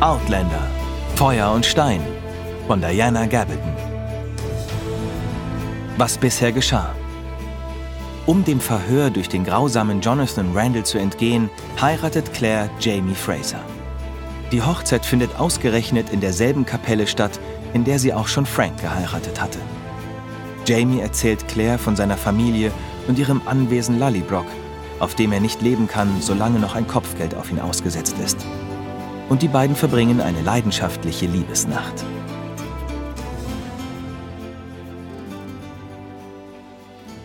[0.00, 0.66] Outlander
[1.16, 2.00] Feuer und Stein
[2.66, 3.72] von Diana Gabaldon.
[5.96, 6.94] Was bisher geschah.
[8.26, 11.50] Um dem Verhör durch den grausamen Jonathan Randall zu entgehen,
[11.80, 13.60] heiratet Claire Jamie Fraser.
[14.52, 17.40] Die Hochzeit findet ausgerechnet in derselben Kapelle statt,
[17.72, 19.58] in der sie auch schon Frank geheiratet hatte.
[20.66, 22.70] Jamie erzählt Claire von seiner Familie
[23.08, 24.46] und ihrem Anwesen Lallybrock,
[25.00, 28.46] auf dem er nicht leben kann, solange noch ein Kopfgeld auf ihn ausgesetzt ist
[29.28, 32.04] und die beiden verbringen eine leidenschaftliche Liebesnacht.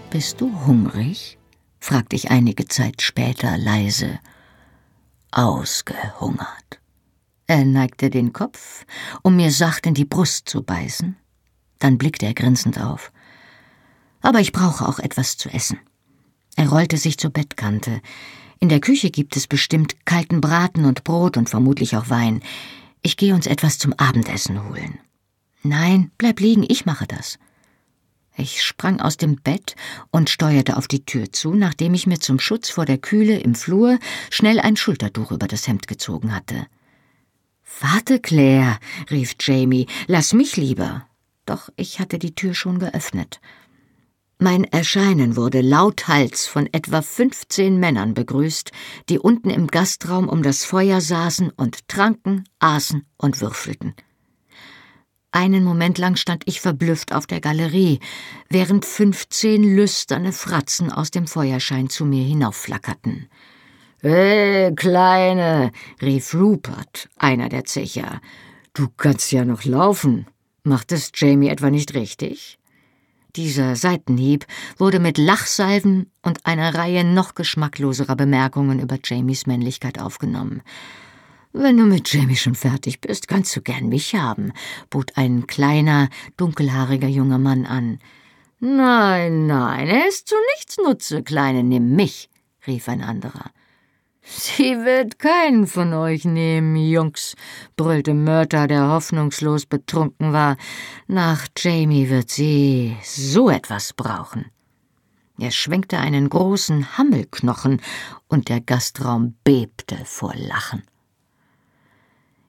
[0.09, 1.38] Bist du hungrig?
[1.80, 4.20] fragte ich einige Zeit später leise.
[5.31, 6.80] Ausgehungert.
[7.48, 8.86] Er neigte den Kopf,
[9.22, 11.18] um mir sacht in die Brust zu beißen.
[11.80, 13.12] Dann blickte er grinsend auf.
[14.23, 15.80] Aber ich brauche auch etwas zu essen.
[16.55, 18.02] Er rollte sich zur Bettkante.
[18.59, 22.42] In der Küche gibt es bestimmt kalten Braten und Brot und vermutlich auch Wein.
[23.02, 24.98] Ich gehe uns etwas zum Abendessen holen.
[25.61, 27.38] Nein, bleib liegen, ich mache das.
[28.36, 29.75] Ich sprang aus dem Bett
[30.09, 33.53] und steuerte auf die Tür zu, nachdem ich mir zum Schutz vor der Kühle im
[33.53, 34.00] Flur
[34.31, 36.66] schnell ein Schultertuch über das Hemd gezogen hatte.
[37.81, 38.80] Warte, Claire,
[39.11, 41.05] rief Jamie, lass mich lieber.
[41.45, 43.42] Doch ich hatte die Tür schon geöffnet.
[44.44, 48.73] Mein Erscheinen wurde lauthals von etwa 15 Männern begrüßt,
[49.08, 53.94] die unten im Gastraum um das Feuer saßen und tranken, aßen und würfelten.
[55.31, 58.02] Einen Moment lang stand ich verblüfft auf der Galerie,
[58.49, 63.30] während 15 lüsterne Fratzen aus dem Feuerschein zu mir hinaufflackerten.
[64.02, 65.71] Hey, Kleine,
[66.02, 68.19] rief Rupert, einer der Zecher.
[68.73, 70.27] Du kannst ja noch laufen.
[70.66, 72.59] Macht es Jamie etwa nicht richtig?
[73.36, 74.45] Dieser Seitenhieb
[74.78, 80.62] wurde mit Lachsalven und einer Reihe noch geschmackloserer Bemerkungen über Jamies Männlichkeit aufgenommen.
[81.52, 84.54] Wenn du mit Jamie schon fertig bist, kannst du gern mich haben,
[84.92, 87.99] bot ein kleiner, dunkelhaariger junger Mann an.
[88.60, 92.30] Nein, nein, er ist zu nichts Nutze, Kleine, nimm mich,
[92.67, 93.52] rief ein anderer.
[94.26, 97.36] Sie wird keinen von euch nehmen, Jungs,
[97.76, 100.56] brüllte Mörter, der hoffnungslos betrunken war.
[101.08, 104.45] Nach Jamie wird sie so etwas brauchen.
[105.38, 107.82] Er schwenkte einen großen Hammelknochen,
[108.30, 110.83] und der Gastraum bebte vor Lachen.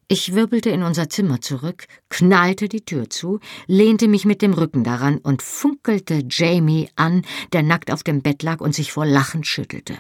[0.07, 4.85] Ich wirbelte in unser Zimmer zurück, knallte die Tür zu, lehnte mich mit dem Rücken
[4.85, 9.43] daran und funkelte Jamie an, der nackt auf dem Bett lag und sich vor Lachen
[9.43, 9.97] schüttelte.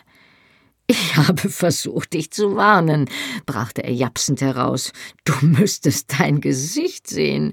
[0.86, 3.08] Ich habe versucht, dich zu warnen,
[3.46, 4.92] brachte er japsend heraus.
[5.24, 7.52] Du müsstest dein Gesicht sehen.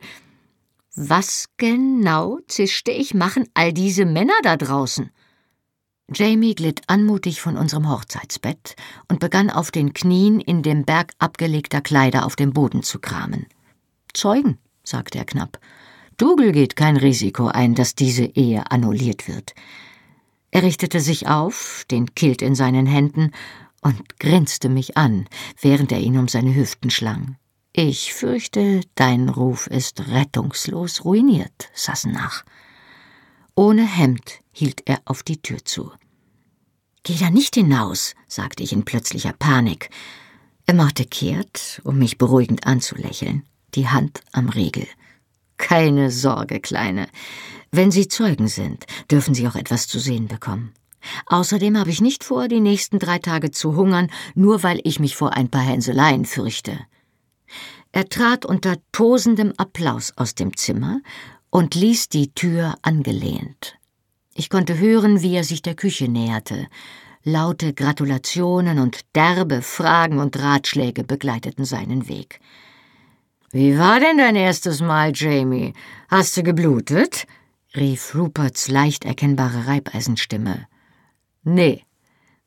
[0.95, 5.09] Was genau, zischte ich, machen all diese Männer da draußen?
[6.13, 8.75] Jamie glitt anmutig von unserem Hochzeitsbett
[9.07, 13.45] und begann auf den Knien in dem Berg abgelegter Kleider auf dem Boden zu kramen.
[14.13, 15.59] Zeugen, sagte er knapp.
[16.17, 19.53] Dougal geht kein Risiko ein, dass diese Ehe annulliert wird.
[20.51, 23.31] Er richtete sich auf, den Kilt in seinen Händen,
[23.81, 25.27] und grinste mich an,
[25.59, 27.37] während er ihn um seine Hüften schlang.
[27.73, 32.43] Ich fürchte, dein Ruf ist rettungslos ruiniert, Sassenach.
[33.55, 35.91] Ohne Hemd hielt er auf die Tür zu.
[37.03, 39.89] Geh da nicht hinaus, sagte ich in plötzlicher Panik.
[40.65, 44.87] Er machte kehrt, um mich beruhigend anzulächeln, die Hand am Riegel.
[45.61, 47.07] Keine Sorge, Kleine.
[47.71, 50.73] Wenn Sie Zeugen sind, dürfen Sie auch etwas zu sehen bekommen.
[51.27, 55.15] Außerdem habe ich nicht vor, die nächsten drei Tage zu hungern, nur weil ich mich
[55.15, 56.77] vor ein paar Hänseleien fürchte.
[57.91, 60.99] Er trat unter tosendem Applaus aus dem Zimmer
[61.51, 63.75] und ließ die Tür angelehnt.
[64.33, 66.67] Ich konnte hören, wie er sich der Küche näherte.
[67.23, 72.39] Laute Gratulationen und derbe Fragen und Ratschläge begleiteten seinen Weg.
[73.51, 75.73] Wie war denn dein erstes Mal, Jamie?
[76.07, 77.27] Hast du geblutet?
[77.75, 80.67] rief Ruperts leicht erkennbare Reibeisenstimme.
[81.43, 81.83] Nee,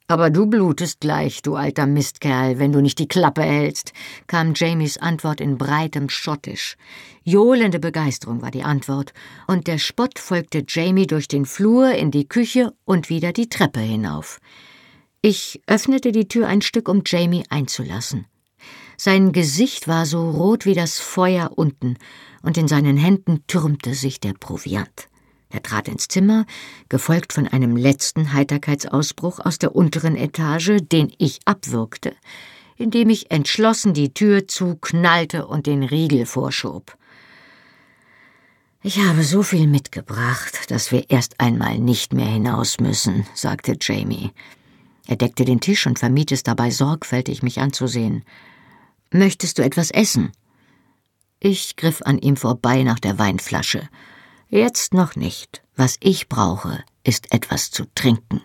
[0.07, 3.93] aber du blutest gleich, du alter Mistkerl, wenn du nicht die Klappe hältst,
[4.27, 6.77] kam Jamies Antwort in breitem Schottisch.
[7.23, 9.15] Johlende Begeisterung war die Antwort,
[9.47, 13.81] und der Spott folgte Jamie durch den Flur in die Küche und wieder die Treppe
[13.81, 14.41] hinauf.
[15.23, 18.27] Ich öffnete die Tür ein Stück, um Jamie einzulassen.
[18.97, 21.97] Sein Gesicht war so rot wie das Feuer unten,
[22.43, 25.09] und in seinen Händen türmte sich der Proviant.
[25.49, 26.47] Er trat ins Zimmer,
[26.89, 32.15] gefolgt von einem letzten Heiterkeitsausbruch aus der unteren Etage, den ich abwürgte,
[32.77, 36.97] indem ich entschlossen die Tür zuknallte und den Riegel vorschob.
[38.83, 44.33] Ich habe so viel mitgebracht, dass wir erst einmal nicht mehr hinaus müssen, sagte Jamie.
[45.07, 48.25] Er deckte den Tisch und vermied es dabei sorgfältig, mich anzusehen.
[49.11, 50.33] Möchtest du etwas essen?
[51.41, 53.89] Ich griff an ihm vorbei nach der Weinflasche.
[54.49, 55.63] Jetzt noch nicht.
[55.77, 58.41] Was ich brauche, ist etwas zu trinken.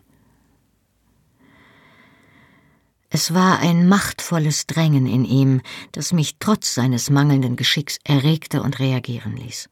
[3.12, 5.62] Es war ein machtvolles Drängen in ihm,
[5.92, 9.70] das mich trotz seines mangelnden Geschicks erregte und reagieren ließ.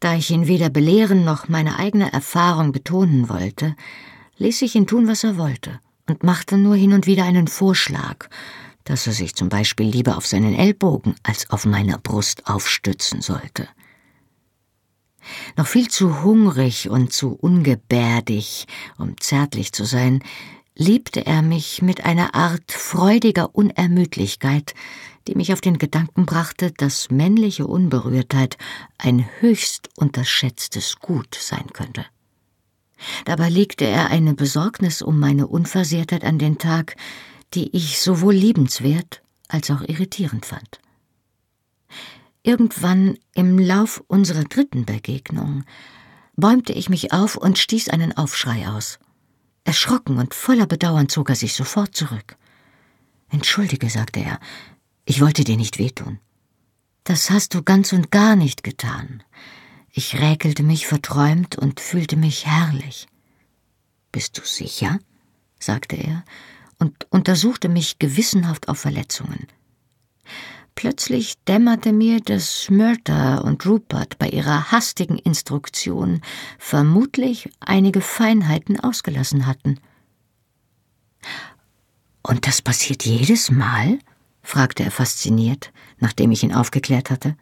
[0.00, 3.76] Da ich ihn weder belehren noch meine eigene Erfahrung betonen wollte,
[4.38, 8.28] ließ ich ihn tun, was er wollte und machte nur hin und wieder einen Vorschlag,
[8.84, 13.68] dass er sich zum Beispiel lieber auf seinen Ellbogen als auf meiner Brust aufstützen sollte.
[15.56, 18.66] Noch viel zu hungrig und zu ungebärdig,
[18.98, 20.22] um zärtlich zu sein,
[20.76, 24.74] liebte er mich mit einer Art freudiger Unermüdlichkeit,
[25.26, 28.58] die mich auf den Gedanken brachte, dass männliche Unberührtheit
[28.98, 32.04] ein höchst unterschätztes Gut sein könnte.
[33.24, 36.96] Dabei legte er eine Besorgnis um meine Unversehrtheit an den Tag,
[37.54, 40.80] die ich sowohl liebenswert als auch irritierend fand.
[42.42, 45.64] Irgendwann im Lauf unserer dritten Begegnung
[46.36, 48.98] bäumte ich mich auf und stieß einen Aufschrei aus.
[49.64, 52.36] Erschrocken und voller Bedauern zog er sich sofort zurück.
[53.30, 54.40] Entschuldige, sagte er,
[55.06, 56.18] ich wollte dir nicht wehtun.
[57.04, 59.22] Das hast du ganz und gar nicht getan.
[59.90, 63.06] Ich räkelte mich verträumt und fühlte mich herrlich.
[64.12, 64.98] Bist du sicher?
[65.58, 66.24] sagte er
[66.84, 69.46] und untersuchte mich gewissenhaft auf Verletzungen.
[70.74, 76.20] Plötzlich dämmerte mir, dass Myrta und Rupert bei ihrer hastigen Instruktion
[76.58, 79.78] vermutlich einige Feinheiten ausgelassen hatten.
[82.22, 83.98] Und das passiert jedes Mal?
[84.42, 87.36] fragte er fasziniert, nachdem ich ihn aufgeklärt hatte.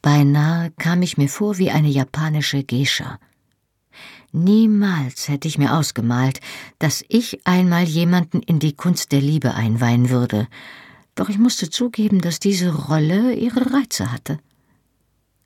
[0.00, 3.18] Beinahe kam ich mir vor wie eine japanische Geisha.
[4.32, 6.40] Niemals hätte ich mir ausgemalt,
[6.78, 10.46] dass ich einmal jemanden in die Kunst der Liebe einweihen würde,
[11.16, 14.38] doch ich musste zugeben, dass diese Rolle ihre Reize hatte.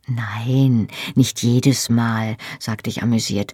[0.06, 3.52] Nein, nicht jedes Mal, sagte ich amüsiert,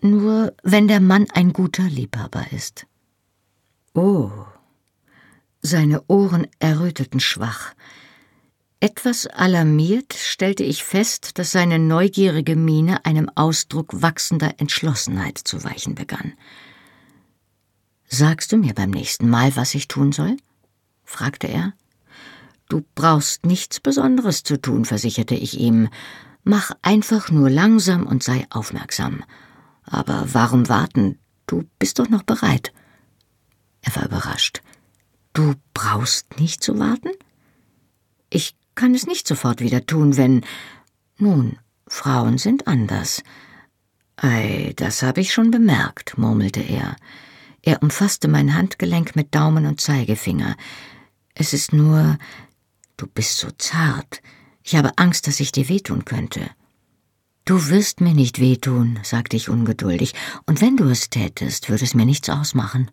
[0.00, 2.86] nur wenn der Mann ein guter Liebhaber ist.
[3.94, 4.30] Oh,
[5.60, 7.74] seine Ohren erröteten schwach.
[8.82, 15.94] Etwas alarmiert stellte ich fest, dass seine neugierige Miene einem Ausdruck wachsender Entschlossenheit zu weichen
[15.94, 16.32] begann.
[18.08, 20.36] Sagst du mir beim nächsten Mal, was ich tun soll?
[21.04, 21.74] fragte er.
[22.68, 25.88] Du brauchst nichts Besonderes zu tun, versicherte ich ihm.
[26.42, 29.22] Mach einfach nur langsam und sei aufmerksam.
[29.84, 31.20] Aber warum warten?
[31.46, 32.72] Du bist doch noch bereit.
[33.82, 34.60] Er war überrascht.
[35.34, 37.10] Du brauchst nicht zu warten?
[38.28, 40.44] Ich kann es nicht sofort wieder tun, wenn.
[41.18, 43.22] Nun, Frauen sind anders.
[44.16, 46.96] Ei, das habe ich schon bemerkt, murmelte er.
[47.62, 50.56] Er umfasste mein Handgelenk mit Daumen und Zeigefinger.
[51.34, 52.18] Es ist nur.
[52.96, 54.20] Du bist so zart.
[54.62, 56.50] Ich habe Angst, dass ich dir wehtun könnte.
[57.44, 60.14] Du wirst mir nicht wehtun, sagte ich ungeduldig,
[60.46, 62.90] und wenn du es tätest, würde es mir nichts ausmachen.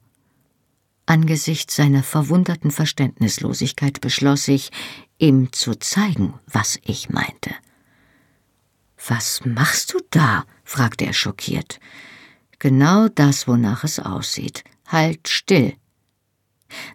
[1.06, 4.72] Angesichts seiner verwunderten Verständnislosigkeit beschloss ich,
[5.20, 7.52] ihm zu zeigen, was ich meinte.
[9.08, 10.46] Was machst du da?
[10.64, 11.80] fragte er schockiert.
[12.58, 14.64] Genau das, wonach es aussieht.
[14.88, 15.76] Halt still.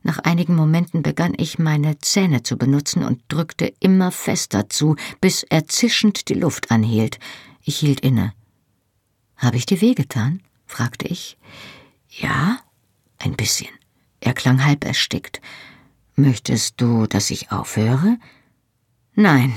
[0.02, 5.42] Nach einigen Momenten begann ich meine Zähne zu benutzen und drückte immer fester zu, bis
[5.42, 7.18] er zischend die Luft anhielt.
[7.62, 8.34] Ich hielt inne.
[9.37, 10.42] Habe ich dir wehgetan?
[10.66, 11.38] fragte ich.
[12.08, 12.58] Ja,
[13.18, 13.70] ein bisschen.
[14.20, 15.40] Er klang halb erstickt.
[16.16, 18.18] Möchtest du, dass ich aufhöre?
[19.14, 19.52] Nein.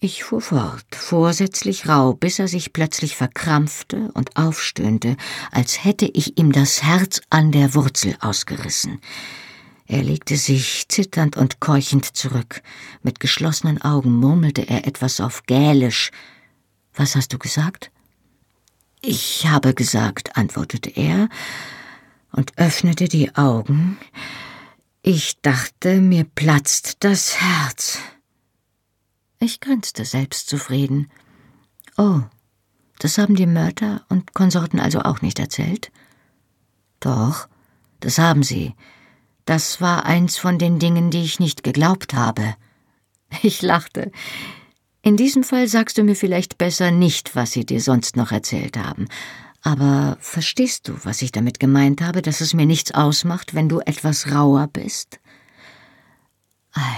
[0.00, 5.16] Ich fuhr fort, vorsätzlich rau, bis er sich plötzlich verkrampfte und aufstöhnte,
[5.52, 9.00] als hätte ich ihm das Herz an der Wurzel ausgerissen.
[9.86, 12.62] Er legte sich zitternd und keuchend zurück.
[13.02, 16.10] Mit geschlossenen Augen murmelte er etwas auf Gälisch.
[16.94, 17.90] Was hast du gesagt?
[19.02, 21.28] Ich habe gesagt, antwortete er
[22.32, 23.98] und öffnete die Augen.
[25.04, 27.98] Ich dachte, mir platzt das Herz.
[29.40, 31.10] Ich grinste selbstzufrieden.
[31.96, 32.20] Oh,
[33.00, 35.90] das haben die Mörder und Konsorten also auch nicht erzählt?
[37.00, 37.48] Doch,
[37.98, 38.76] das haben sie.
[39.44, 42.54] Das war eins von den Dingen, die ich nicht geglaubt habe.
[43.42, 44.12] Ich lachte.
[45.00, 48.76] In diesem Fall sagst du mir vielleicht besser nicht, was sie dir sonst noch erzählt
[48.76, 49.08] haben.
[49.62, 53.80] Aber verstehst du, was ich damit gemeint habe, dass es mir nichts ausmacht, wenn du
[53.80, 55.20] etwas rauer bist?
[56.72, 56.96] Ei.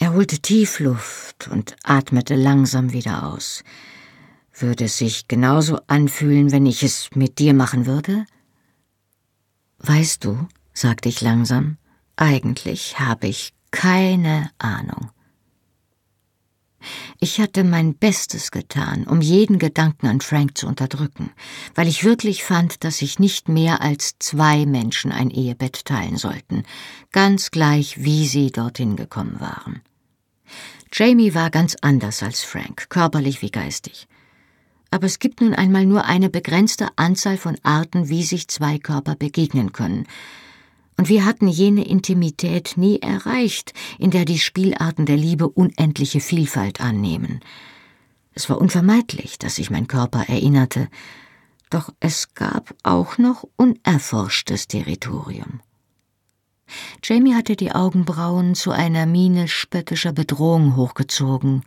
[0.00, 3.62] Er holte tief Luft und atmete langsam wieder aus.
[4.52, 8.26] Würde es sich genauso anfühlen, wenn ich es mit dir machen würde?
[9.78, 11.78] Weißt du, sagte ich langsam,
[12.16, 15.10] eigentlich habe ich keine Ahnung.
[17.20, 21.30] Ich hatte mein Bestes getan, um jeden Gedanken an Frank zu unterdrücken,
[21.74, 26.64] weil ich wirklich fand, dass sich nicht mehr als zwei Menschen ein Ehebett teilen sollten,
[27.12, 29.82] ganz gleich, wie sie dorthin gekommen waren.
[30.92, 34.06] Jamie war ganz anders als Frank, körperlich wie geistig.
[34.90, 39.16] Aber es gibt nun einmal nur eine begrenzte Anzahl von Arten, wie sich zwei Körper
[39.16, 40.06] begegnen können,
[40.96, 46.80] und wir hatten jene Intimität nie erreicht, in der die Spielarten der Liebe unendliche Vielfalt
[46.80, 47.40] annehmen.
[48.32, 50.88] Es war unvermeidlich, dass sich mein Körper erinnerte,
[51.70, 55.60] doch es gab auch noch unerforschtes Territorium.
[57.02, 61.62] Jamie hatte die Augenbrauen zu einer Miene spöttischer Bedrohung hochgezogen.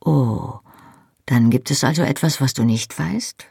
[0.00, 0.58] Oh,
[1.26, 3.46] dann gibt es also etwas, was du nicht weißt?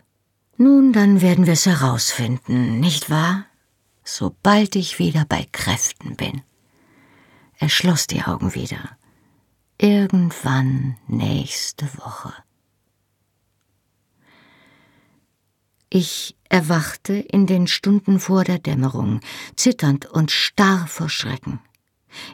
[0.57, 3.45] Nun, dann werden wir es herausfinden, nicht wahr?
[4.15, 6.41] Sobald ich wieder bei Kräften bin.
[7.57, 8.97] Er schloss die Augen wieder.
[9.77, 12.33] Irgendwann nächste Woche.
[15.89, 19.21] Ich erwachte in den Stunden vor der Dämmerung,
[19.55, 21.59] zitternd und starr vor Schrecken.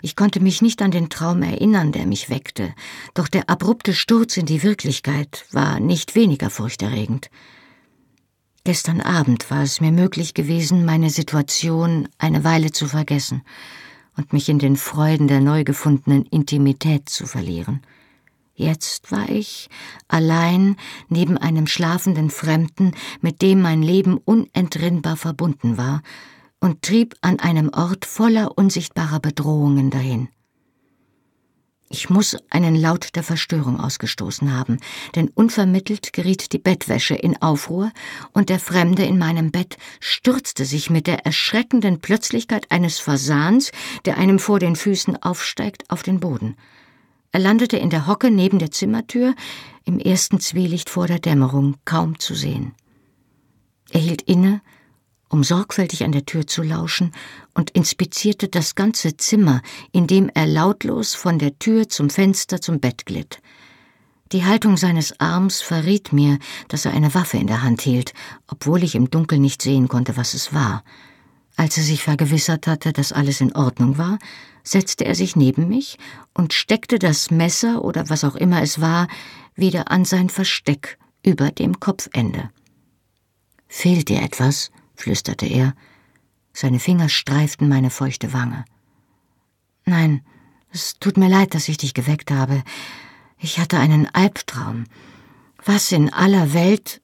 [0.02, 2.74] Ich konnte mich nicht an den Traum erinnern, der mich weckte,
[3.14, 7.30] doch der abrupte Sturz in die Wirklichkeit war nicht weniger furchterregend.
[8.66, 13.44] Gestern Abend war es mir möglich gewesen, meine Situation eine Weile zu vergessen
[14.18, 17.82] und mich in den Freuden der neu gefundenen Intimität zu verlieren.
[18.56, 19.70] Jetzt war ich
[20.08, 20.78] allein
[21.10, 26.02] neben einem schlafenden Fremden, mit dem mein Leben unentrinnbar verbunden war,
[26.60, 30.30] und trieb an einem Ort voller unsichtbarer Bedrohungen dahin.
[31.90, 34.80] Ich muss einen Laut der Verstörung ausgestoßen haben,
[35.16, 37.92] denn unvermittelt geriet die Bettwäsche in Aufruhr
[38.34, 43.72] und der Fremde in meinem Bett stürzte sich mit der erschreckenden Plötzlichkeit eines Fasans,
[44.06, 46.56] der einem vor den Füßen aufsteigt, auf den Boden.
[47.32, 49.36] Er landete in der Hocke neben der Zimmertür,
[49.84, 52.74] im ersten Zwielicht vor der Dämmerung kaum zu sehen.
[53.92, 54.62] Er hielt inne,
[55.36, 57.12] um sorgfältig an der Tür zu lauschen,
[57.54, 59.62] und inspizierte das ganze Zimmer,
[59.92, 63.42] indem er lautlos von der Tür zum Fenster zum Bett glitt.
[64.32, 66.40] Die Haltung seines Arms verriet mir,
[66.70, 68.14] dass er eine Waffe in der Hand hielt,
[68.48, 70.86] obwohl ich im Dunkeln nicht sehen konnte, was es war.
[71.58, 74.20] Als er sich vergewissert hatte, dass alles in Ordnung war,
[74.64, 75.98] setzte er sich neben mich
[76.34, 79.10] und steckte das Messer oder was auch immer es war
[79.54, 82.52] wieder an sein Versteck über dem Kopfende.
[83.68, 84.72] Fehlt dir etwas?
[84.96, 85.74] Flüsterte er.
[86.54, 88.66] Seine Finger streiften meine feuchte Wange.
[89.86, 90.22] Nein,
[90.72, 92.64] es tut mir leid, dass ich dich geweckt habe.
[93.38, 94.86] Ich hatte einen Albtraum.
[95.64, 97.02] Was in aller Welt.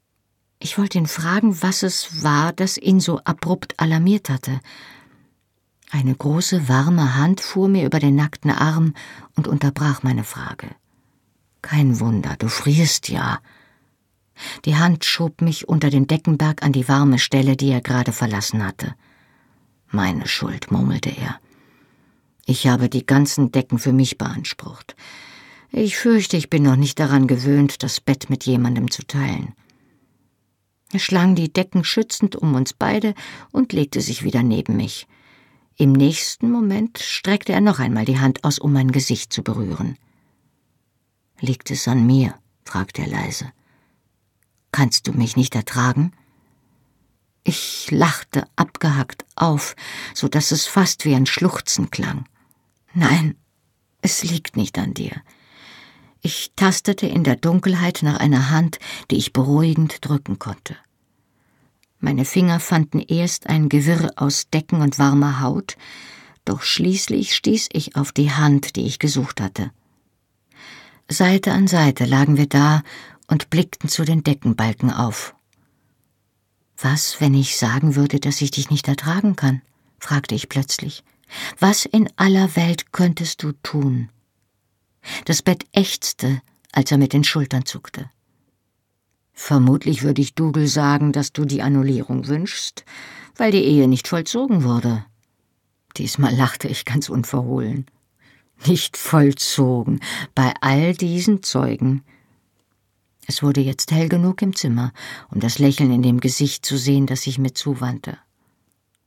[0.60, 4.60] Ich wollte ihn fragen, was es war, das ihn so abrupt alarmiert hatte.
[5.90, 8.94] Eine große, warme Hand fuhr mir über den nackten Arm
[9.36, 10.68] und unterbrach meine Frage.
[11.62, 13.40] Kein Wunder, du frierst ja,
[14.66, 18.66] die Hand schob mich unter den Deckenberg an die warme Stelle, die er gerade verlassen
[18.66, 18.96] hatte.
[19.90, 21.40] Meine Schuld, murmelte er.
[22.46, 24.96] Ich habe die ganzen Decken für mich beansprucht.
[25.72, 29.54] Ich fürchte, ich bin noch nicht daran gewöhnt, das Bett mit jemandem zu teilen.
[30.92, 33.14] Er schlang die Decken schützend um uns beide
[33.52, 35.08] und legte sich wieder neben mich.
[35.78, 39.98] Im nächsten Moment streckte er noch einmal die Hand aus, um mein Gesicht zu berühren.
[41.40, 42.36] Liegt es an mir?
[42.66, 43.52] fragte er leise.
[44.72, 46.14] Kannst du mich nicht ertragen?
[47.44, 49.76] Ich lachte abgehackt auf,
[50.14, 52.26] so dass es fast wie ein Schluchzen klang.
[52.94, 53.36] Nein,
[54.02, 55.22] es liegt nicht an dir.
[56.22, 58.78] Ich tastete in der Dunkelheit nach einer Hand,
[59.10, 60.76] die ich beruhigend drücken konnte.
[62.00, 65.78] Meine Finger fanden erst ein Gewirr aus Decken und warmer Haut,
[66.46, 69.72] doch schließlich stieß ich auf die Hand, die ich gesucht hatte.
[71.10, 72.84] Seite an Seite lagen wir da
[73.32, 75.34] und blickten zu den Deckenbalken auf.
[76.78, 79.62] Was, wenn ich sagen würde, dass ich dich nicht ertragen kann?
[80.00, 81.04] fragte ich plötzlich.
[81.58, 84.10] Was in aller Welt könntest du tun?
[85.26, 86.42] Das Bett ächzte,
[86.74, 88.10] als er mit den Schultern zuckte.
[89.34, 92.84] Vermutlich würde ich Dougal sagen, dass du die Annullierung wünschst,
[93.36, 95.06] weil die Ehe nicht vollzogen wurde.
[95.98, 97.86] Diesmal lachte ich ganz unverhohlen.
[98.66, 100.02] Nicht vollzogen,
[100.36, 102.04] bei all diesen Zeugen.
[103.32, 104.92] Es wurde jetzt hell genug im Zimmer,
[105.30, 108.18] um das Lächeln in dem Gesicht zu sehen, das sich mir zuwandte.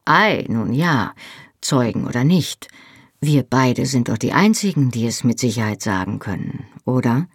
[0.06, 1.14] Ei, nun ja,
[1.60, 2.68] Zeugen oder nicht.
[3.20, 7.28] Wir beide sind doch die Einzigen, die es mit Sicherheit sagen können, oder?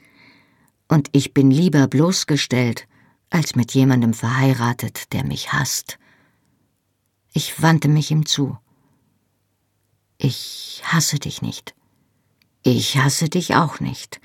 [0.88, 2.88] Und ich bin lieber bloßgestellt,
[3.30, 6.00] als mit jemandem verheiratet, der mich hasst.
[7.34, 8.58] Ich wandte mich ihm zu.
[10.18, 11.76] Ich hasse dich nicht.
[12.64, 14.20] Ich hasse dich auch nicht.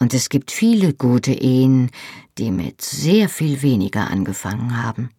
[0.00, 1.90] Und es gibt viele gute Ehen,
[2.38, 5.10] die mit sehr viel weniger angefangen haben.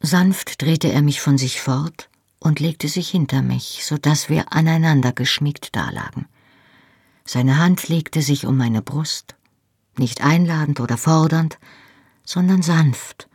[0.00, 4.52] Sanft drehte er mich von sich fort und legte sich hinter mich, so dass wir
[4.52, 6.26] aneinander geschmiegt dalagen.
[7.24, 9.34] Seine Hand legte sich um meine Brust,
[9.98, 11.58] nicht einladend oder fordernd,
[12.24, 13.28] sondern sanft,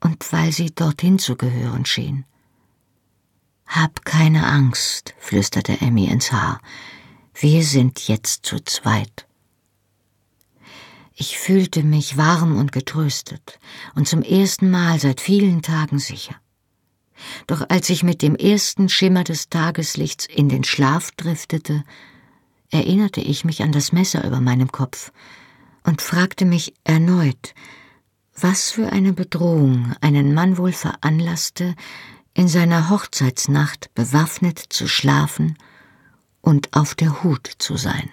[0.00, 2.24] und weil sie dorthin zu gehören schien.
[3.66, 6.60] Hab keine Angst, flüsterte Emmy ins Haar.
[7.34, 9.25] Wir sind jetzt zu zweit.
[11.18, 13.58] Ich fühlte mich warm und getröstet
[13.94, 16.34] und zum ersten Mal seit vielen Tagen sicher.
[17.46, 21.84] Doch als ich mit dem ersten Schimmer des Tageslichts in den Schlaf driftete,
[22.70, 25.10] erinnerte ich mich an das Messer über meinem Kopf
[25.84, 27.54] und fragte mich erneut,
[28.38, 31.74] was für eine Bedrohung einen Mann wohl veranlasste,
[32.34, 35.56] in seiner Hochzeitsnacht bewaffnet zu schlafen
[36.42, 38.10] und auf der Hut zu sein.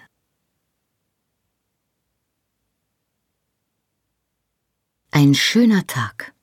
[5.16, 6.34] Ein schöner Tag.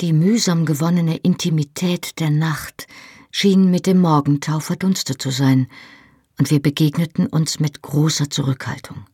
[0.00, 2.86] Die mühsam gewonnene Intimität der Nacht
[3.32, 5.66] schien mit dem Morgentau verdunstet zu sein,
[6.38, 9.04] und wir begegneten uns mit großer Zurückhaltung.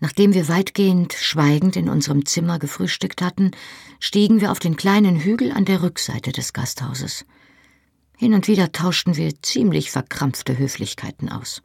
[0.00, 3.52] Nachdem wir weitgehend schweigend in unserem Zimmer gefrühstückt hatten,
[3.98, 7.24] stiegen wir auf den kleinen Hügel an der Rückseite des Gasthauses.
[8.18, 11.62] Hin und wieder tauschten wir ziemlich verkrampfte Höflichkeiten aus.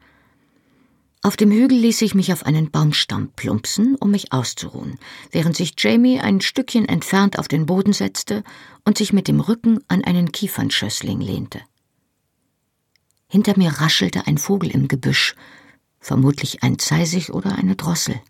[1.22, 4.98] Auf dem Hügel ließ ich mich auf einen Baumstamm plumpsen, um mich auszuruhen,
[5.32, 8.44] während sich Jamie ein Stückchen entfernt auf den Boden setzte
[8.84, 11.60] und sich mit dem Rücken an einen Kiefernschössling lehnte.
[13.26, 15.34] Hinter mir raschelte ein Vogel im Gebüsch,
[15.98, 18.20] vermutlich ein Zeisig oder eine Drossel.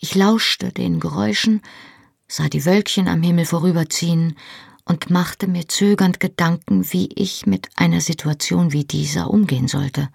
[0.00, 1.60] Ich lauschte den Geräuschen,
[2.26, 4.36] sah die Wölkchen am Himmel vorüberziehen
[4.86, 10.08] und machte mir zögernd Gedanken, wie ich mit einer Situation wie dieser umgehen sollte.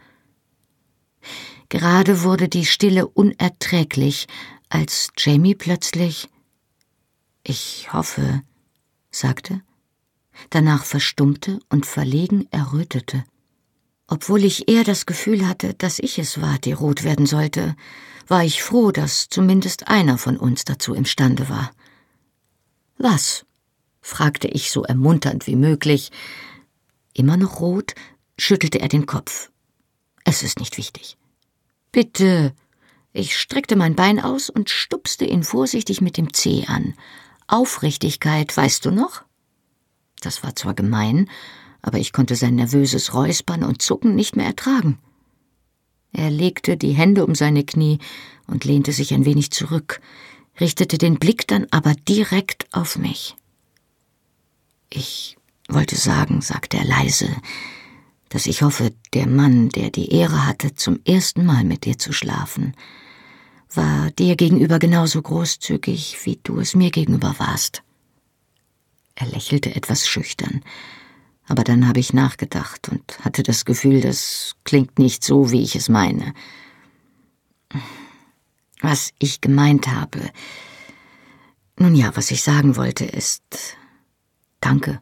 [1.69, 4.27] Gerade wurde die Stille unerträglich,
[4.69, 6.29] als Jamie plötzlich
[7.43, 8.41] Ich hoffe,
[9.09, 9.61] sagte,
[10.49, 13.23] danach verstummte und verlegen errötete.
[14.07, 17.75] Obwohl ich eher das Gefühl hatte, dass ich es war, die rot werden sollte,
[18.27, 21.71] war ich froh, dass zumindest einer von uns dazu imstande war.
[22.97, 23.45] Was?
[24.01, 26.11] fragte ich so ermunternd wie möglich.
[27.13, 27.93] Immer noch rot,
[28.37, 29.50] schüttelte er den Kopf.
[30.23, 31.17] Es ist nicht wichtig.
[31.91, 32.53] Bitte.
[33.13, 36.93] Ich streckte mein Bein aus und stupste ihn vorsichtig mit dem Zeh an.
[37.47, 39.23] Aufrichtigkeit, weißt du noch?
[40.21, 41.29] Das war zwar gemein,
[41.81, 44.99] aber ich konnte sein nervöses Räuspern und Zucken nicht mehr ertragen.
[46.13, 47.99] Er legte die Hände um seine Knie
[48.47, 50.01] und lehnte sich ein wenig zurück,
[50.59, 53.35] richtete den Blick dann aber direkt auf mich.
[54.89, 55.37] Ich
[55.69, 57.29] wollte sagen, sagte er leise,
[58.31, 62.13] dass ich hoffe, der Mann, der die Ehre hatte, zum ersten Mal mit dir zu
[62.13, 62.73] schlafen,
[63.73, 67.83] war dir gegenüber genauso großzügig, wie du es mir gegenüber warst.
[69.15, 70.61] Er lächelte etwas schüchtern,
[71.45, 75.75] aber dann habe ich nachgedacht und hatte das Gefühl, das klingt nicht so, wie ich
[75.75, 76.33] es meine.
[78.81, 80.31] Was ich gemeint habe.
[81.77, 83.77] Nun ja, was ich sagen wollte, ist
[84.61, 85.01] Danke.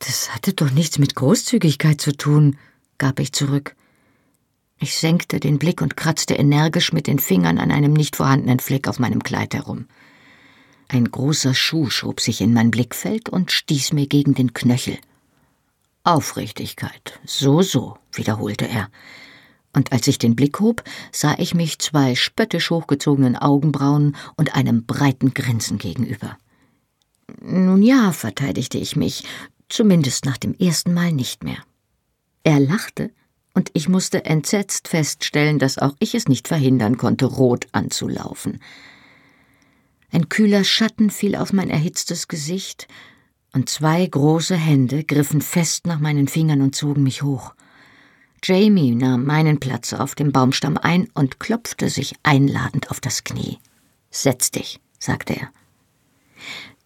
[0.00, 2.56] Das hatte doch nichts mit Großzügigkeit zu tun,
[2.98, 3.76] gab ich zurück.
[4.78, 8.88] Ich senkte den Blick und kratzte energisch mit den Fingern an einem nicht vorhandenen Fleck
[8.88, 9.86] auf meinem Kleid herum.
[10.88, 14.98] Ein großer Schuh schob sich in mein Blickfeld und stieß mir gegen den Knöchel.
[16.02, 18.88] Aufrichtigkeit, so, so, wiederholte er.
[19.74, 20.82] Und als ich den Blick hob,
[21.12, 26.38] sah ich mich zwei spöttisch hochgezogenen Augenbrauen und einem breiten Grinsen gegenüber.
[27.40, 29.24] Nun ja, verteidigte ich mich,
[29.72, 31.58] zumindest nach dem ersten Mal nicht mehr.
[32.42, 33.10] Er lachte,
[33.54, 38.60] und ich musste entsetzt feststellen, dass auch ich es nicht verhindern konnte, rot anzulaufen.
[40.12, 42.88] Ein kühler Schatten fiel auf mein erhitztes Gesicht,
[43.52, 47.54] und zwei große Hände griffen fest nach meinen Fingern und zogen mich hoch.
[48.42, 53.58] Jamie nahm meinen Platz auf dem Baumstamm ein und klopfte sich einladend auf das Knie.
[54.10, 55.50] Setz dich, sagte er.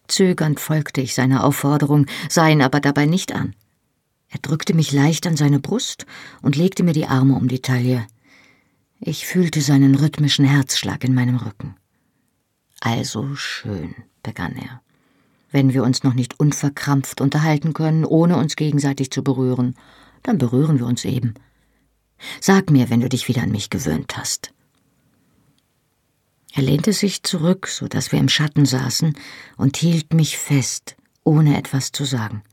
[0.07, 3.55] Zögernd folgte ich seiner Aufforderung, sah ihn aber dabei nicht an.
[4.29, 6.05] Er drückte mich leicht an seine Brust
[6.41, 8.05] und legte mir die Arme um die Taille.
[8.99, 11.75] Ich fühlte seinen rhythmischen Herzschlag in meinem Rücken.
[12.81, 14.81] Also schön, begann er.
[15.51, 19.75] Wenn wir uns noch nicht unverkrampft unterhalten können, ohne uns gegenseitig zu berühren,
[20.23, 21.35] dann berühren wir uns eben.
[22.41, 24.54] Sag mir, wenn du dich wieder an mich gewöhnt hast.
[26.55, 29.13] Er lehnte sich zurück, so dass wir im Schatten saßen,
[29.57, 32.43] und hielt mich fest, ohne etwas zu sagen.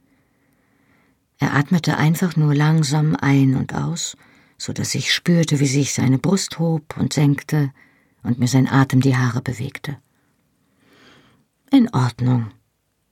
[1.38, 4.16] Er atmete einfach nur langsam ein und aus,
[4.58, 7.72] so dass ich spürte, wie sich seine Brust hob und senkte
[8.24, 9.96] und mir sein Atem die Haare bewegte.
[11.70, 12.50] In Ordnung,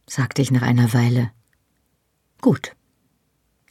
[0.08, 1.30] sagte ich nach einer Weile.
[2.40, 2.72] Gut.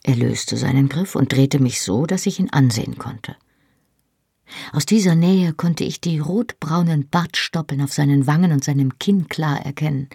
[0.03, 3.35] Er löste seinen Griff und drehte mich so, dass ich ihn ansehen konnte.
[4.71, 9.65] Aus dieser Nähe konnte ich die rotbraunen Bartstoppeln auf seinen Wangen und seinem Kinn klar
[9.65, 10.09] erkennen.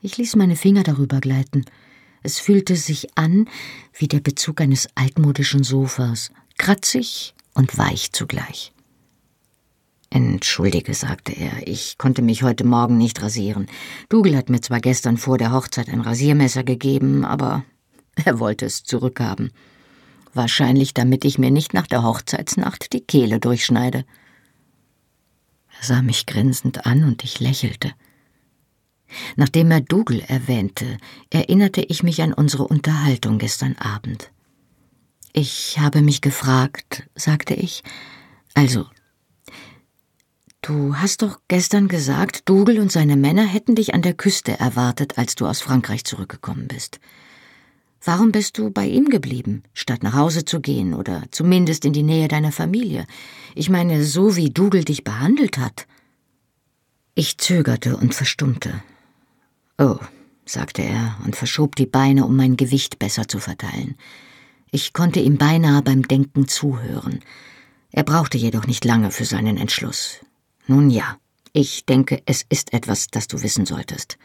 [0.00, 1.64] Ich ließ meine Finger darüber gleiten.
[2.22, 3.48] Es fühlte sich an
[3.92, 8.72] wie der Bezug eines altmodischen Sofas, kratzig und weich zugleich.
[10.10, 13.66] Entschuldige, sagte er, ich konnte mich heute Morgen nicht rasieren.
[14.08, 17.64] Dougal hat mir zwar gestern vor der Hochzeit ein Rasiermesser gegeben, aber
[18.24, 19.50] er wollte es zurückhaben.
[20.34, 24.04] Wahrscheinlich, damit ich mir nicht nach der Hochzeitsnacht die Kehle durchschneide.
[25.80, 27.92] Er sah mich grinsend an und ich lächelte.
[29.36, 30.98] Nachdem er Dougal erwähnte,
[31.30, 34.32] erinnerte ich mich an unsere Unterhaltung gestern Abend.
[35.32, 37.82] Ich habe mich gefragt, sagte ich,
[38.54, 38.86] also,
[40.62, 45.18] du hast doch gestern gesagt, Dougal und seine Männer hätten dich an der Küste erwartet,
[45.18, 46.98] als du aus Frankreich zurückgekommen bist.
[48.06, 52.02] Warum bist du bei ihm geblieben, statt nach Hause zu gehen oder zumindest in die
[52.02, 53.06] Nähe deiner Familie?
[53.54, 55.86] Ich meine, so wie Dougal dich behandelt hat.
[57.14, 58.82] Ich zögerte und verstummte.
[59.78, 59.98] Oh,
[60.44, 63.96] sagte er und verschob die Beine, um mein Gewicht besser zu verteilen.
[64.70, 67.20] Ich konnte ihm beinahe beim Denken zuhören.
[67.90, 70.20] Er brauchte jedoch nicht lange für seinen Entschluss.
[70.66, 71.16] Nun ja,
[71.54, 74.18] ich denke, es ist etwas, das du wissen solltest.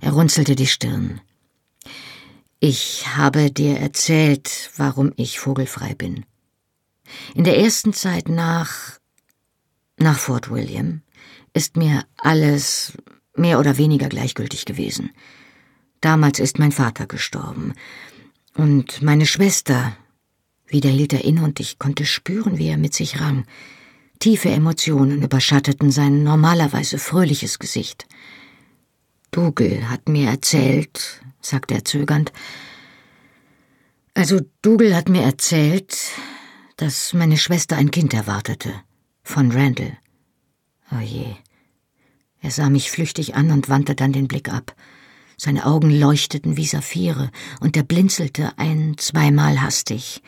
[0.00, 1.20] Er runzelte die Stirn.
[2.64, 6.24] Ich habe dir erzählt, warum ich vogelfrei bin.
[7.34, 9.00] In der ersten Zeit nach
[9.96, 11.02] nach Fort William
[11.54, 12.92] ist mir alles
[13.34, 15.10] mehr oder weniger gleichgültig gewesen.
[16.00, 17.74] Damals ist mein Vater gestorben.
[18.54, 19.96] Und meine Schwester.
[20.68, 23.44] Wieder hielt er inne und ich konnte spüren, wie er mit sich rang.
[24.20, 28.06] Tiefe Emotionen überschatteten sein normalerweise fröhliches Gesicht.
[29.32, 32.32] Dougal hat mir erzählt, sagte er zögernd.
[34.14, 35.96] Also Dougal hat mir erzählt,
[36.76, 38.72] dass meine Schwester ein Kind erwartete.
[39.22, 39.96] Von Randall.
[40.90, 41.26] Oh je.
[42.40, 44.74] Er sah mich flüchtig an und wandte dann den Blick ab.
[45.36, 50.22] Seine Augen leuchteten wie Saphire, und er blinzelte ein zweimal hastig.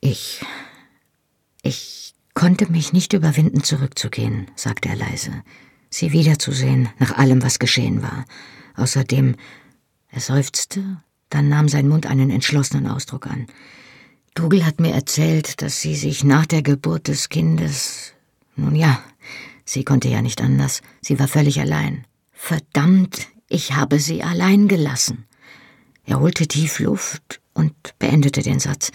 [0.00, 0.44] Ich.
[1.62, 5.42] Ich konnte mich nicht überwinden, zurückzugehen, sagte er leise.
[5.90, 8.24] Sie wiederzusehen, nach allem, was geschehen war.
[8.76, 9.36] Außerdem
[10.14, 13.48] er seufzte, dann nahm sein Mund einen entschlossenen Ausdruck an.
[14.34, 18.12] Dougal hat mir erzählt, dass sie sich nach der Geburt des Kindes.
[18.54, 19.00] Nun ja,
[19.64, 20.82] sie konnte ja nicht anders.
[21.00, 22.04] Sie war völlig allein.
[22.32, 25.24] Verdammt, ich habe sie allein gelassen.
[26.04, 28.92] Er holte tief Luft und beendete den Satz.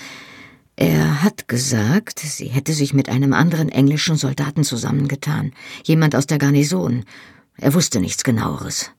[0.78, 5.52] Er hat gesagt, sie hätte sich mit einem anderen englischen Soldaten zusammengetan,
[5.84, 7.04] jemand aus der Garnison.
[7.58, 8.92] Er wusste nichts genaueres.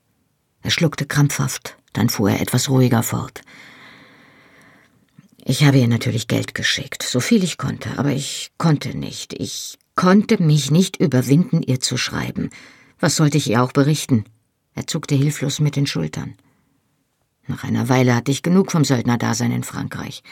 [0.62, 3.42] Er schluckte krampfhaft, dann fuhr er etwas ruhiger fort.
[5.44, 9.32] Ich habe ihr natürlich Geld geschickt, so viel ich konnte, aber ich konnte nicht.
[9.32, 12.50] Ich konnte mich nicht überwinden, ihr zu schreiben.
[12.98, 14.24] Was sollte ich ihr auch berichten?
[14.74, 16.34] Er zuckte hilflos mit den Schultern.
[17.46, 20.22] Nach einer Weile hatte ich genug vom Söldnerdasein in Frankreich.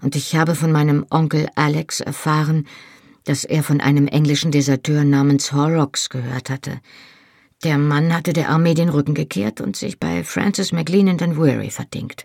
[0.00, 2.66] Und ich habe von meinem Onkel Alex erfahren,
[3.24, 6.80] dass er von einem englischen Deserteur namens Horrocks gehört hatte.
[7.66, 11.68] Der Mann hatte der Armee den Rücken gekehrt und sich bei Francis McLean in Dunwoody
[11.72, 12.24] verdingt.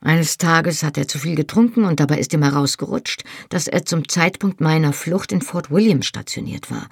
[0.00, 4.08] Eines Tages hat er zu viel getrunken und dabei ist ihm herausgerutscht, dass er zum
[4.08, 6.88] Zeitpunkt meiner Flucht in Fort William stationiert war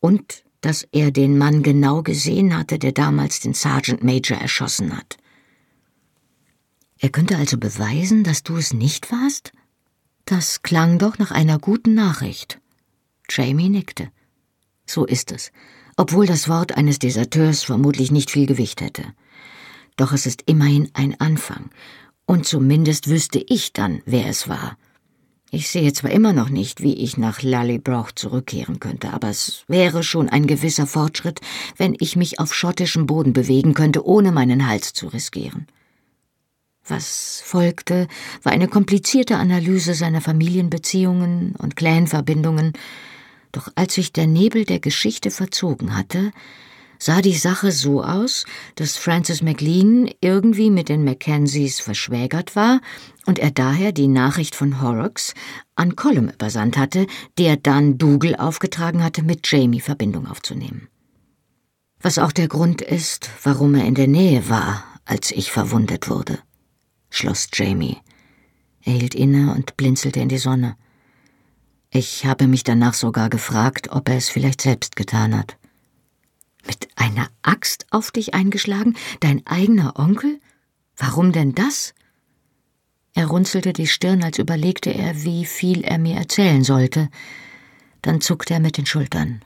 [0.00, 5.18] und dass er den Mann genau gesehen hatte, der damals den Sergeant Major erschossen hat.
[6.98, 9.52] Er könnte also beweisen, dass du es nicht warst?
[10.24, 12.58] Das klang doch nach einer guten Nachricht.
[13.28, 14.08] Jamie nickte.
[14.86, 15.52] So ist es
[15.96, 19.04] obwohl das Wort eines Deserteurs vermutlich nicht viel Gewicht hätte.
[19.96, 21.70] Doch es ist immerhin ein Anfang,
[22.26, 24.76] und zumindest wüsste ich dann, wer es war.
[25.50, 30.02] Ich sehe zwar immer noch nicht, wie ich nach Lallybroch zurückkehren könnte, aber es wäre
[30.02, 31.40] schon ein gewisser Fortschritt,
[31.76, 35.66] wenn ich mich auf schottischem Boden bewegen könnte, ohne meinen Hals zu riskieren.
[36.86, 38.08] Was folgte,
[38.42, 42.72] war eine komplizierte Analyse seiner Familienbeziehungen und Clanverbindungen,
[43.52, 46.32] doch als sich der Nebel der Geschichte verzogen hatte,
[46.98, 48.44] sah die Sache so aus,
[48.76, 52.80] dass Francis McLean irgendwie mit den Mackenzies verschwägert war
[53.26, 55.34] und er daher die Nachricht von Horrocks
[55.74, 57.06] an Colum übersandt hatte,
[57.38, 60.88] der dann Dougal aufgetragen hatte, mit Jamie Verbindung aufzunehmen.
[62.00, 66.38] Was auch der Grund ist, warum er in der Nähe war, als ich verwundet wurde,
[67.10, 67.98] schloss Jamie.
[68.84, 70.76] Er hielt inne und blinzelte in die Sonne.
[71.94, 75.58] Ich habe mich danach sogar gefragt, ob er es vielleicht selbst getan hat.
[76.66, 78.96] Mit einer Axt auf dich eingeschlagen?
[79.20, 80.40] Dein eigener Onkel?
[80.96, 81.92] Warum denn das?
[83.12, 87.10] Er runzelte die Stirn, als überlegte er, wie viel er mir erzählen sollte.
[88.00, 89.44] Dann zuckte er mit den Schultern.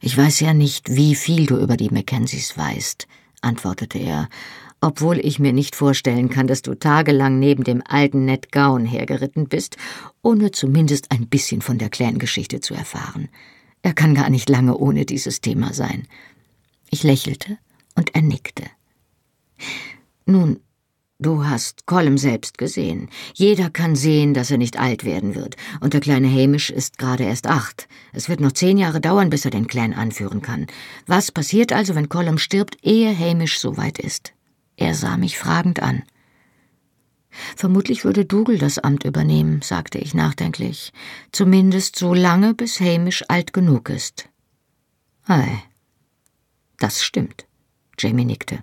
[0.00, 3.06] Ich weiß ja nicht, wie viel du über die Mackenzies weißt,
[3.40, 4.28] antwortete er,
[4.80, 9.48] obwohl ich mir nicht vorstellen kann, dass du tagelang neben dem alten Ned Gowan hergeritten
[9.48, 9.76] bist,
[10.22, 13.28] ohne zumindest ein bisschen von der Clan-Geschichte zu erfahren.
[13.82, 16.06] Er kann gar nicht lange ohne dieses Thema sein.
[16.90, 17.58] Ich lächelte
[17.94, 18.64] und er nickte.
[20.26, 20.60] Nun,
[21.18, 23.08] du hast Colm selbst gesehen.
[23.32, 25.56] Jeder kann sehen, dass er nicht alt werden wird.
[25.80, 27.88] Und der kleine Hamish ist gerade erst acht.
[28.12, 30.66] Es wird noch zehn Jahre dauern, bis er den Clan anführen kann.
[31.06, 34.35] Was passiert also, wenn Colm stirbt, ehe Hamish so weit ist?
[34.76, 36.02] Er sah mich fragend an.
[37.56, 40.92] Vermutlich würde Dougal das Amt übernehmen, sagte ich nachdenklich.
[41.32, 44.28] Zumindest so lange, bis Hamish alt genug ist.
[45.26, 45.62] Ei.
[46.78, 47.46] Das stimmt.
[47.98, 48.62] Jamie nickte.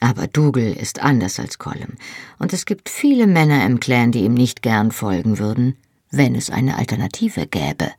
[0.00, 1.96] Aber Dougal ist anders als Colm,
[2.38, 5.76] und es gibt viele Männer im Clan, die ihm nicht gern folgen würden,
[6.10, 7.90] wenn es eine Alternative gäbe.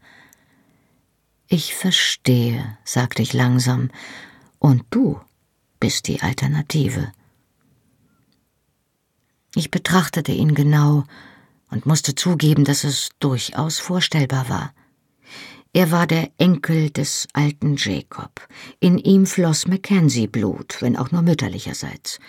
[1.48, 3.90] Ich verstehe, sagte ich langsam,
[4.60, 5.20] und du
[5.80, 7.12] bist die Alternative.
[9.56, 11.06] Ich betrachtete ihn genau
[11.72, 14.74] und musste zugeben, dass es durchaus vorstellbar war.
[15.72, 18.48] Er war der Enkel des alten Jacob.
[18.80, 22.20] In ihm floss Mackenzie-Blut, wenn auch nur mütterlicherseits.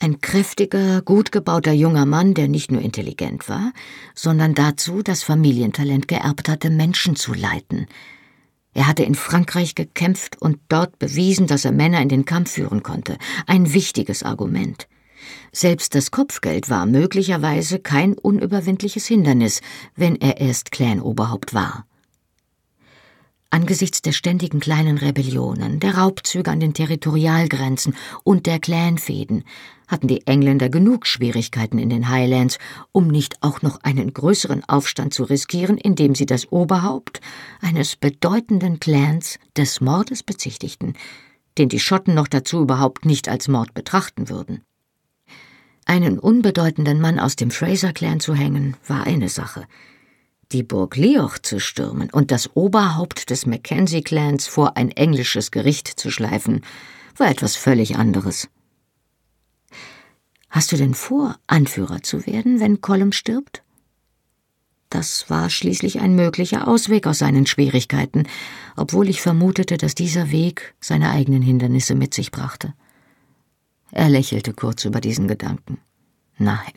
[0.00, 3.72] Ein kräftiger, gut gebauter junger Mann, der nicht nur intelligent war,
[4.14, 7.86] sondern dazu das Familientalent geerbt hatte, Menschen zu leiten.
[8.72, 12.82] Er hatte in Frankreich gekämpft und dort bewiesen, dass er Männer in den Kampf führen
[12.82, 13.18] konnte.
[13.46, 14.88] Ein wichtiges Argument.
[15.52, 19.60] Selbst das Kopfgeld war möglicherweise kein unüberwindliches Hindernis,
[19.96, 21.86] wenn er erst Clan-Oberhaupt war.
[23.52, 29.42] Angesichts der ständigen kleinen Rebellionen, der Raubzüge an den Territorialgrenzen und der Clanfäden
[29.88, 32.58] hatten die Engländer genug Schwierigkeiten in den Highlands,
[32.92, 37.20] um nicht auch noch einen größeren Aufstand zu riskieren, indem sie das Oberhaupt
[37.60, 40.94] eines bedeutenden Clans des Mordes bezichtigten,
[41.58, 44.62] den die Schotten noch dazu überhaupt nicht als Mord betrachten würden.
[45.84, 49.66] Einen unbedeutenden Mann aus dem Fraser-Clan zu hängen, war eine Sache.
[50.52, 56.10] Die Burg Leoch zu stürmen und das Oberhaupt des Mackenzie-Clans vor ein englisches Gericht zu
[56.10, 56.62] schleifen,
[57.16, 58.48] war etwas völlig anderes.
[60.48, 63.62] Hast du denn vor, Anführer zu werden, wenn Colum stirbt?
[64.90, 68.24] Das war schließlich ein möglicher Ausweg aus seinen Schwierigkeiten,
[68.76, 72.74] obwohl ich vermutete, dass dieser Weg seine eigenen Hindernisse mit sich brachte.
[73.92, 75.78] Er lächelte kurz über diesen Gedanken.
[76.38, 76.72] Nein.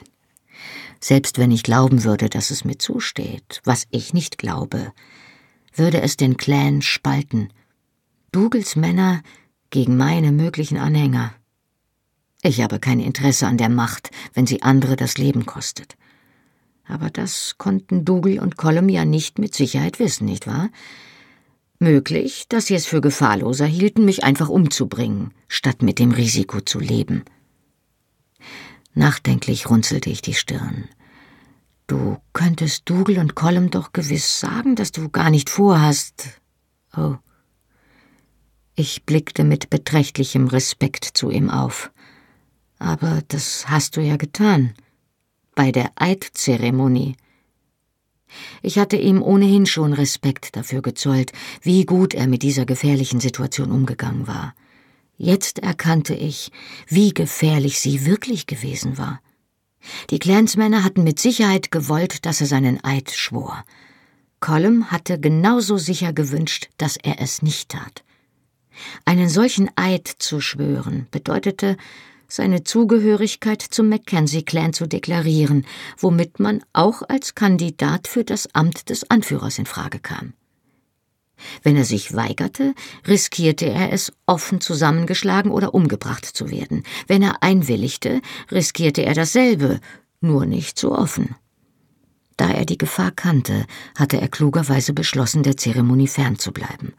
[0.99, 4.93] Selbst wenn ich glauben würde, dass es mir zusteht, was ich nicht glaube,
[5.73, 7.49] würde es den Clan spalten.
[8.31, 9.21] Dougals Männer
[9.69, 11.33] gegen meine möglichen Anhänger.
[12.41, 15.95] Ich habe kein Interesse an der Macht, wenn sie andere das Leben kostet.
[16.85, 20.69] Aber das konnten Dougal und Colum ja nicht mit Sicherheit wissen, nicht wahr?
[21.83, 26.79] Möglich, dass sie es für gefahrloser hielten, mich einfach umzubringen, statt mit dem Risiko zu
[26.79, 27.25] leben.
[28.93, 30.87] Nachdenklich runzelte ich die Stirn.
[31.87, 36.39] Du könntest Dougal und Colum doch gewiss sagen, dass du gar nicht vorhast.
[36.95, 37.17] Oh.
[38.75, 41.91] Ich blickte mit beträchtlichem Respekt zu ihm auf.
[42.79, 44.73] Aber das hast du ja getan.
[45.53, 47.17] Bei der Eidzeremonie.
[48.61, 53.71] Ich hatte ihm ohnehin schon Respekt dafür gezollt, wie gut er mit dieser gefährlichen Situation
[53.71, 54.53] umgegangen war.
[55.17, 56.51] Jetzt erkannte ich,
[56.87, 59.21] wie gefährlich sie wirklich gewesen war.
[60.09, 63.63] Die Clansmänner hatten mit Sicherheit gewollt, dass er seinen Eid schwor.
[64.39, 68.03] Colum hatte genauso sicher gewünscht, dass er es nicht tat.
[69.05, 71.77] Einen solchen Eid zu schwören bedeutete,
[72.27, 75.65] seine Zugehörigkeit zum Mackenzie-Clan zu deklarieren,
[75.97, 80.33] womit man auch als Kandidat für das Amt des Anführers in Frage kam.
[81.61, 82.73] Wenn er sich weigerte,
[83.07, 86.83] riskierte er es, offen zusammengeschlagen oder umgebracht zu werden.
[87.07, 89.79] Wenn er einwilligte, riskierte er dasselbe,
[90.21, 91.35] nur nicht so offen.
[92.37, 93.65] Da er die Gefahr kannte,
[93.97, 96.93] hatte er klugerweise beschlossen, der Zeremonie fernzubleiben.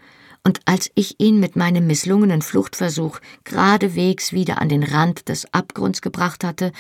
[0.45, 6.03] Und als ich ihn mit meinem misslungenen Fluchtversuch geradewegs wieder an den Rand des Abgrunds
[6.03, 6.71] gebracht hatte,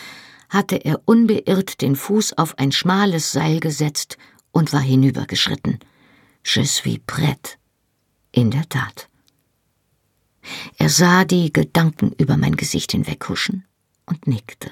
[0.51, 4.19] hatte er unbeirrt den Fuß auf ein schmales Seil gesetzt
[4.53, 5.79] und war hinübergeschritten.
[6.45, 7.57] Je suis prête.
[8.33, 9.09] In der Tat.
[10.77, 13.65] Er sah die Gedanken über mein Gesicht hinweghuschen
[14.05, 14.71] und nickte.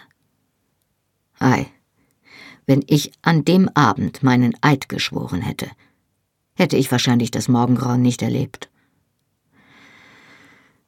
[1.38, 1.66] Ei,
[2.66, 5.70] wenn ich an dem Abend meinen Eid geschworen hätte,
[6.54, 8.68] hätte ich wahrscheinlich das Morgengrauen nicht erlebt.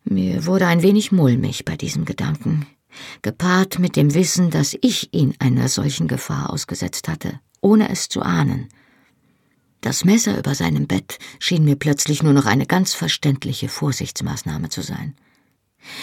[0.05, 2.67] Mir wurde ein wenig mulmig bei diesem Gedanken,
[3.23, 8.21] gepaart mit dem Wissen, dass ich ihn einer solchen Gefahr ausgesetzt hatte, ohne es zu
[8.21, 8.69] ahnen.
[9.81, 14.83] Das Messer über seinem Bett schien mir plötzlich nur noch eine ganz verständliche Vorsichtsmaßnahme zu
[14.83, 15.15] sein.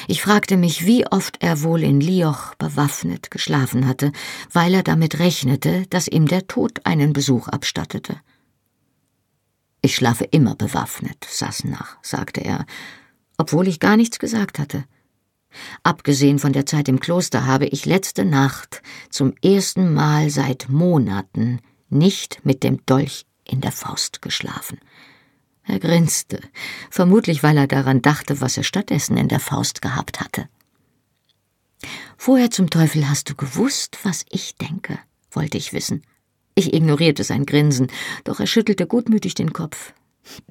[0.07, 4.11] Ich fragte mich, wie oft er wohl in Lioch bewaffnet geschlafen hatte,
[4.51, 8.19] weil er damit rechnete, dass ihm der Tod einen Besuch abstattete.
[9.83, 12.65] Ich schlafe immer bewaffnet, Sassenach, sagte er
[13.41, 14.85] obwohl ich gar nichts gesagt hatte.
[15.81, 21.59] Abgesehen von der Zeit im Kloster habe ich letzte Nacht zum ersten Mal seit Monaten
[21.89, 24.77] nicht mit dem Dolch in der Faust geschlafen.
[25.63, 26.39] Er grinste,
[26.91, 30.47] vermutlich weil er daran dachte, was er stattdessen in der Faust gehabt hatte.
[32.19, 34.99] Woher zum Teufel hast du gewusst, was ich denke?
[35.31, 36.03] wollte ich wissen.
[36.53, 37.87] Ich ignorierte sein Grinsen,
[38.23, 39.93] doch er schüttelte gutmütig den Kopf.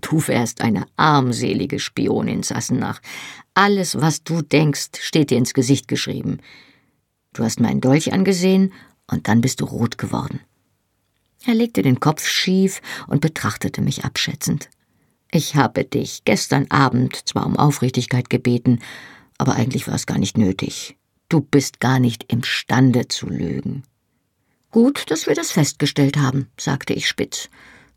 [0.00, 3.00] Du wärst eine armselige Spionin, Sassenach.
[3.54, 6.38] Alles, was du denkst, steht dir ins Gesicht geschrieben.
[7.32, 8.72] Du hast meinen Dolch angesehen
[9.06, 10.40] und dann bist du rot geworden.
[11.46, 14.68] Er legte den Kopf schief und betrachtete mich abschätzend.
[15.32, 18.80] Ich habe dich gestern Abend zwar um Aufrichtigkeit gebeten,
[19.38, 20.96] aber eigentlich war es gar nicht nötig.
[21.28, 23.84] Du bist gar nicht imstande zu lügen.
[24.72, 27.48] Gut, dass wir das festgestellt haben, sagte ich spitz.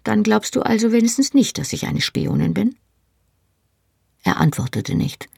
[0.04, 2.76] Dann glaubst du also wenigstens nicht, dass ich eine Spionin bin?
[4.24, 5.30] Er antwortete nicht.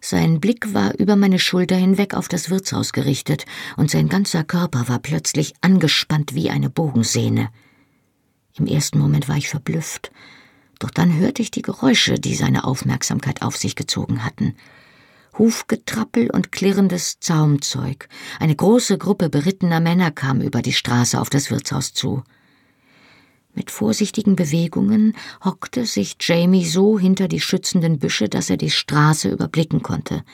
[0.00, 3.44] Sein Blick war über meine Schulter hinweg auf das Wirtshaus gerichtet,
[3.76, 7.48] und sein ganzer Körper war plötzlich angespannt wie eine Bogensehne.
[8.54, 10.12] Im ersten Moment war ich verblüfft,
[10.78, 14.54] doch dann hörte ich die Geräusche, die seine Aufmerksamkeit auf sich gezogen hatten.
[15.38, 18.08] Hufgetrappel und klirrendes Zaumzeug.
[18.38, 22.22] Eine große Gruppe berittener Männer kam über die Straße auf das Wirtshaus zu.
[23.56, 29.30] Mit vorsichtigen Bewegungen hockte sich Jamie so hinter die schützenden Büsche, dass er die Straße
[29.30, 30.24] überblicken konnte.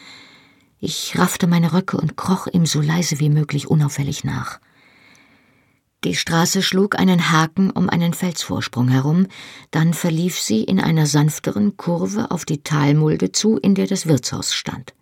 [0.81, 4.59] Ich raffte meine Röcke und kroch ihm so leise wie möglich unauffällig nach.
[6.03, 9.29] Die Straße schlug einen Haken um einen Felsvorsprung herum,
[9.71, 14.53] dann verlief sie in einer sanfteren Kurve auf die Talmulde zu, in der das Wirtshaus
[14.53, 14.95] stand.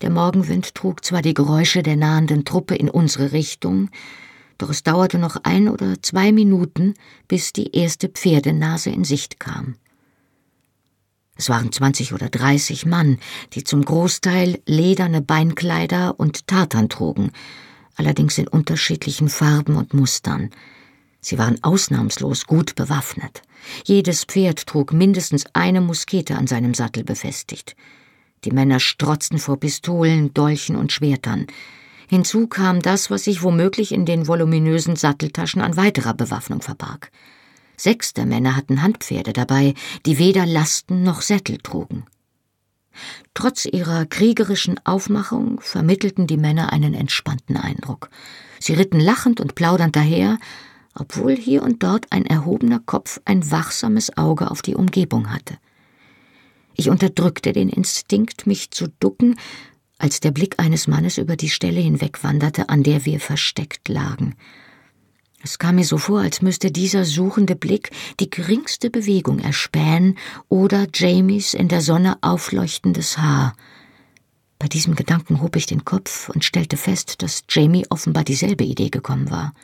[0.00, 3.90] Der Morgenwind trug zwar die Geräusche der nahenden Truppe in unsere Richtung,
[4.58, 6.94] doch es dauerte noch ein oder zwei Minuten,
[7.28, 9.76] bis die erste Pferdenase in Sicht kam.
[11.36, 13.18] Es waren zwanzig oder dreißig Mann,
[13.52, 17.30] die zum Großteil lederne Beinkleider und Tartan trugen,
[17.94, 20.50] allerdings in unterschiedlichen Farben und Mustern.
[21.20, 23.42] Sie waren ausnahmslos gut bewaffnet.
[23.84, 27.76] Jedes Pferd trug mindestens eine Muskete an seinem Sattel befestigt.
[28.44, 31.46] Die Männer strotzten vor Pistolen, Dolchen und Schwertern.
[32.08, 37.10] Hinzu kam das, was sich womöglich in den voluminösen Satteltaschen an weiterer Bewaffnung verbarg.
[37.76, 39.74] Sechs der Männer hatten Handpferde dabei,
[40.06, 42.06] die weder Lasten noch Sättel trugen.
[43.34, 48.08] Trotz ihrer kriegerischen Aufmachung vermittelten die Männer einen entspannten Eindruck.
[48.58, 50.38] Sie ritten lachend und plaudernd daher,
[50.94, 55.58] obwohl hier und dort ein erhobener Kopf ein wachsames Auge auf die Umgebung hatte.
[56.74, 59.36] Ich unterdrückte den Instinkt, mich zu ducken,
[59.98, 64.34] als der Blick eines Mannes über die Stelle hinwegwanderte, an der wir versteckt lagen.
[65.42, 70.16] Es kam mir so vor, als müsste dieser suchende Blick die geringste Bewegung erspähen
[70.48, 73.54] oder Jamies in der Sonne aufleuchtendes Haar.
[74.58, 78.90] Bei diesem Gedanken hob ich den Kopf und stellte fest, dass Jamie offenbar dieselbe Idee
[78.90, 79.54] gekommen war.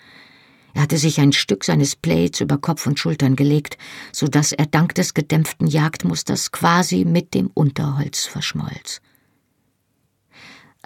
[0.75, 3.77] Er hatte sich ein Stück seines Plates über Kopf und Schultern gelegt,
[4.13, 9.01] so dass er dank des gedämpften Jagdmusters quasi mit dem Unterholz verschmolz.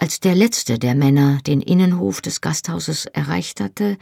[0.01, 3.97] Als der letzte der Männer den Innenhof des Gasthauses erreicht hatte,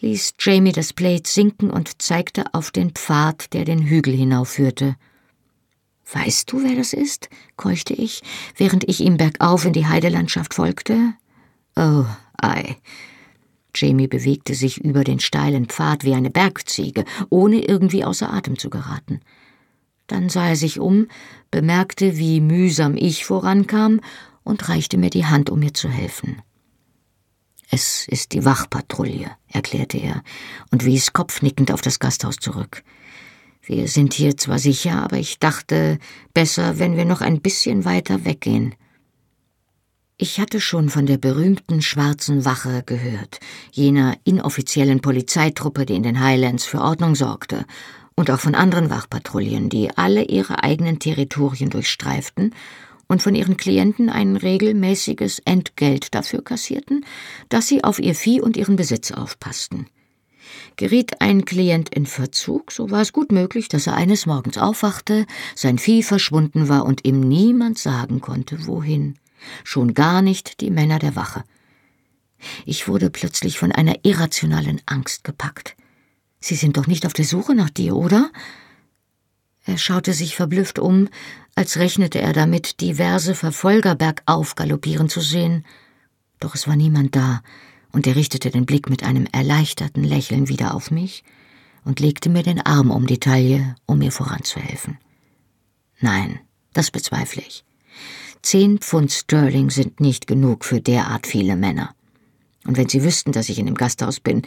[0.00, 4.96] ließ Jamie das Plate sinken und zeigte auf den Pfad, der den Hügel hinaufführte.
[6.12, 7.28] Weißt du, wer das ist?
[7.56, 8.22] keuchte ich,
[8.56, 11.14] während ich ihm bergauf in die Heidelandschaft folgte.
[11.76, 12.06] Oh,
[12.36, 12.76] ei.
[13.72, 18.68] Jamie bewegte sich über den steilen Pfad wie eine Bergziege, ohne irgendwie außer Atem zu
[18.68, 19.20] geraten.
[20.08, 21.06] Dann sah er sich um,
[21.52, 24.00] bemerkte, wie mühsam ich vorankam
[24.44, 26.42] und reichte mir die Hand, um mir zu helfen.
[27.70, 30.22] Es ist die Wachpatrouille, erklärte er
[30.72, 32.82] und wies kopfnickend auf das Gasthaus zurück.
[33.62, 35.98] Wir sind hier zwar sicher, aber ich dachte,
[36.34, 38.74] besser, wenn wir noch ein bisschen weiter weggehen.
[40.16, 43.38] Ich hatte schon von der berühmten Schwarzen Wache gehört,
[43.70, 47.64] jener inoffiziellen Polizeitruppe, die in den Highlands für Ordnung sorgte,
[48.16, 52.54] und auch von anderen Wachpatrouillen, die alle ihre eigenen Territorien durchstreiften
[53.10, 57.04] und von ihren Klienten ein regelmäßiges Entgelt dafür kassierten,
[57.48, 59.88] dass sie auf ihr Vieh und ihren Besitz aufpassten.
[60.76, 65.26] Geriet ein Klient in Verzug, so war es gut möglich, dass er eines Morgens aufwachte,
[65.56, 69.16] sein Vieh verschwunden war und ihm niemand sagen konnte, wohin
[69.64, 71.42] schon gar nicht die Männer der Wache.
[72.64, 75.74] Ich wurde plötzlich von einer irrationalen Angst gepackt.
[76.38, 78.30] Sie sind doch nicht auf der Suche nach dir, oder?
[79.64, 81.08] Er schaute sich verblüfft um,
[81.54, 85.64] als rechnete er damit, diverse Verfolger bergauf galoppieren zu sehen.
[86.38, 87.42] Doch es war niemand da,
[87.92, 91.24] und er richtete den Blick mit einem erleichterten Lächeln wieder auf mich
[91.84, 94.98] und legte mir den Arm um die Taille, um mir voranzuhelfen.
[96.00, 96.40] Nein,
[96.72, 97.64] das bezweifle ich.
[98.42, 101.94] Zehn Pfund Sterling sind nicht genug für derart viele Männer.
[102.66, 104.42] Und wenn Sie wüssten, dass ich in dem Gasthaus bin,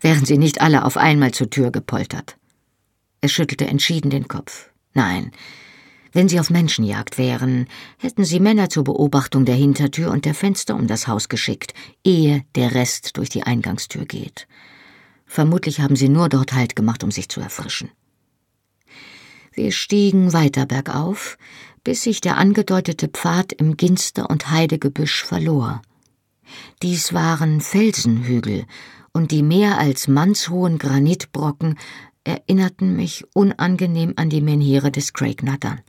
[0.00, 2.36] wären Sie nicht alle auf einmal zur Tür gepoltert.
[3.20, 4.70] Er schüttelte entschieden den Kopf.
[4.92, 5.32] Nein,
[6.14, 7.66] wenn Sie auf Menschenjagd wären,
[7.98, 12.44] hätten Sie Männer zur Beobachtung der Hintertür und der Fenster um das Haus geschickt, ehe
[12.54, 14.46] der Rest durch die Eingangstür geht.
[15.26, 17.90] Vermutlich haben Sie nur dort Halt gemacht, um sich zu erfrischen.
[19.52, 21.36] Wir stiegen weiter bergauf,
[21.82, 25.82] bis sich der angedeutete Pfad im Ginster- und Heidegebüsch verlor.
[26.82, 28.66] Dies waren Felsenhügel,
[29.12, 31.78] und die mehr als mannshohen Granitbrocken
[32.24, 35.80] erinnerten mich unangenehm an die Menhire des Craignaddern.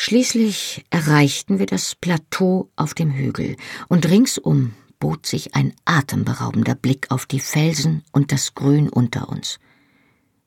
[0.00, 3.56] Schließlich erreichten wir das Plateau auf dem Hügel,
[3.88, 9.58] und ringsum bot sich ein atemberaubender Blick auf die Felsen und das Grün unter uns.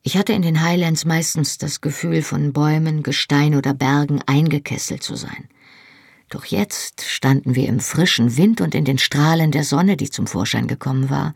[0.00, 5.16] Ich hatte in den Highlands meistens das Gefühl, von Bäumen, Gestein oder Bergen eingekesselt zu
[5.16, 5.50] sein.
[6.30, 10.26] Doch jetzt standen wir im frischen Wind und in den Strahlen der Sonne, die zum
[10.26, 11.34] Vorschein gekommen war,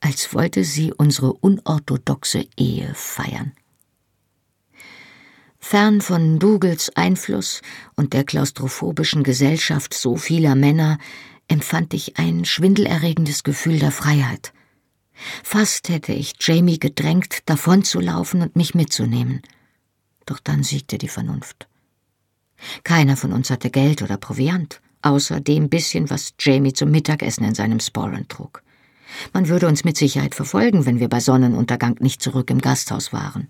[0.00, 3.52] als wollte sie unsere unorthodoxe Ehe feiern.
[5.64, 7.62] Fern von Dugels Einfluss
[7.96, 10.98] und der klaustrophobischen Gesellschaft so vieler Männer
[11.48, 14.52] empfand ich ein schwindelerregendes Gefühl der Freiheit.
[15.42, 19.40] Fast hätte ich Jamie gedrängt, davonzulaufen und mich mitzunehmen.
[20.26, 21.68] Doch dann siegte die Vernunft.
[22.84, 27.54] Keiner von uns hatte Geld oder Proviant, außer dem bisschen, was Jamie zum Mittagessen in
[27.54, 28.62] seinem Sporran trug.
[29.32, 33.48] Man würde uns mit Sicherheit verfolgen, wenn wir bei Sonnenuntergang nicht zurück im Gasthaus waren.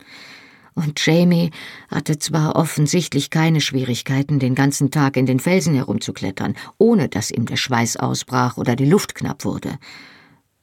[0.75, 1.51] Und Jamie
[1.91, 7.47] hatte zwar offensichtlich keine Schwierigkeiten, den ganzen Tag in den Felsen herumzuklettern, ohne dass ihm
[7.47, 9.79] der Schweiß ausbrach oder die Luft knapp wurde,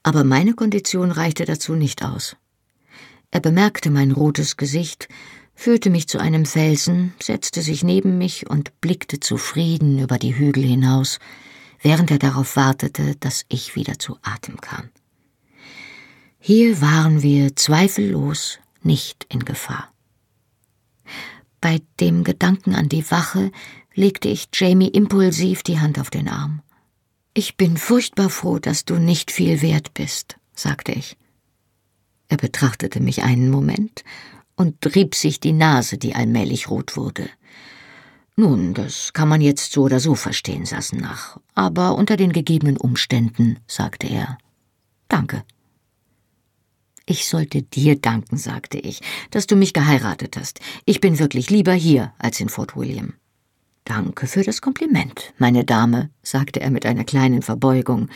[0.02, 2.36] aber meine Kondition reichte dazu nicht aus.
[3.30, 5.08] Er bemerkte mein rotes Gesicht,
[5.54, 10.64] führte mich zu einem Felsen, setzte sich neben mich und blickte zufrieden über die Hügel
[10.64, 11.18] hinaus,
[11.82, 14.88] während er darauf wartete, dass ich wieder zu Atem kam.
[16.38, 19.92] Hier waren wir zweifellos nicht in Gefahr.
[21.60, 23.52] Bei dem Gedanken an die Wache
[23.94, 26.62] legte ich Jamie impulsiv die Hand auf den Arm.
[27.34, 31.16] Ich bin furchtbar froh, dass du nicht viel wert bist, sagte ich.
[32.28, 34.04] Er betrachtete mich einen Moment
[34.56, 37.28] und rieb sich die Nase, die allmählich rot wurde.
[38.36, 43.58] Nun, das kann man jetzt so oder so verstehen, Sassenach, aber unter den gegebenen Umständen,
[43.66, 44.38] sagte er.
[45.08, 45.44] Danke.
[47.10, 49.00] Ich sollte dir danken, sagte ich,
[49.32, 50.60] dass du mich geheiratet hast.
[50.84, 53.14] Ich bin wirklich lieber hier als in Fort William.
[53.82, 58.10] Danke für das Kompliment, meine Dame, sagte er mit einer kleinen Verbeugung.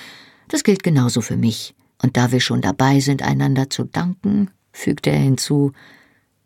[0.47, 1.75] Das gilt genauso für mich.
[2.03, 5.73] Und da wir schon dabei sind, einander zu danken, fügte er hinzu,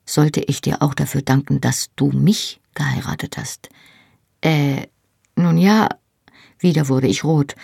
[0.06, 3.68] sollte ich dir auch dafür danken, dass du mich geheiratet hast.
[4.40, 4.86] Äh,
[5.36, 5.90] nun ja,
[6.58, 7.56] wieder wurde ich rot.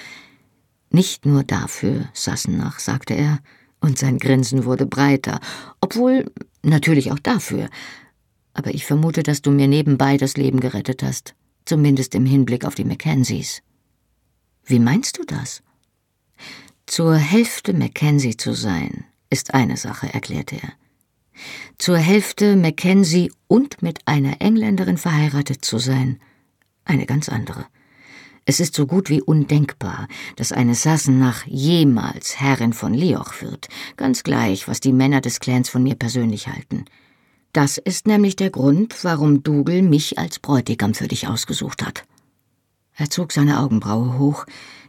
[0.91, 3.39] Nicht nur dafür, Sassenach, sagte er,
[3.85, 5.41] und sein Grinsen wurde breiter,
[5.81, 6.31] obwohl
[6.63, 7.69] natürlich auch dafür.
[8.53, 12.75] Aber ich vermute, dass du mir nebenbei das Leben gerettet hast zumindest im Hinblick auf
[12.75, 13.63] die Mackenzies.
[14.65, 15.63] Wie meinst du das?
[16.87, 20.73] Zur Hälfte Mackenzie zu sein, ist eine Sache, erklärte er.
[21.79, 26.21] Zur Hälfte Mackenzie und mit einer Engländerin verheiratet zu sein,
[26.85, 27.67] eine ganz andere.
[28.47, 34.23] Es ist so gut wie undenkbar, dass eine Sassenach jemals Herrin von Leoch wird, ganz
[34.23, 36.85] gleich, was die Männer des Clans von mir persönlich halten.
[37.55, 42.05] Das ist nämlich der Grund, warum Dougal mich als Bräutigam für dich ausgesucht hat.
[42.97, 44.45] Er zog seine Augenbraue hoch,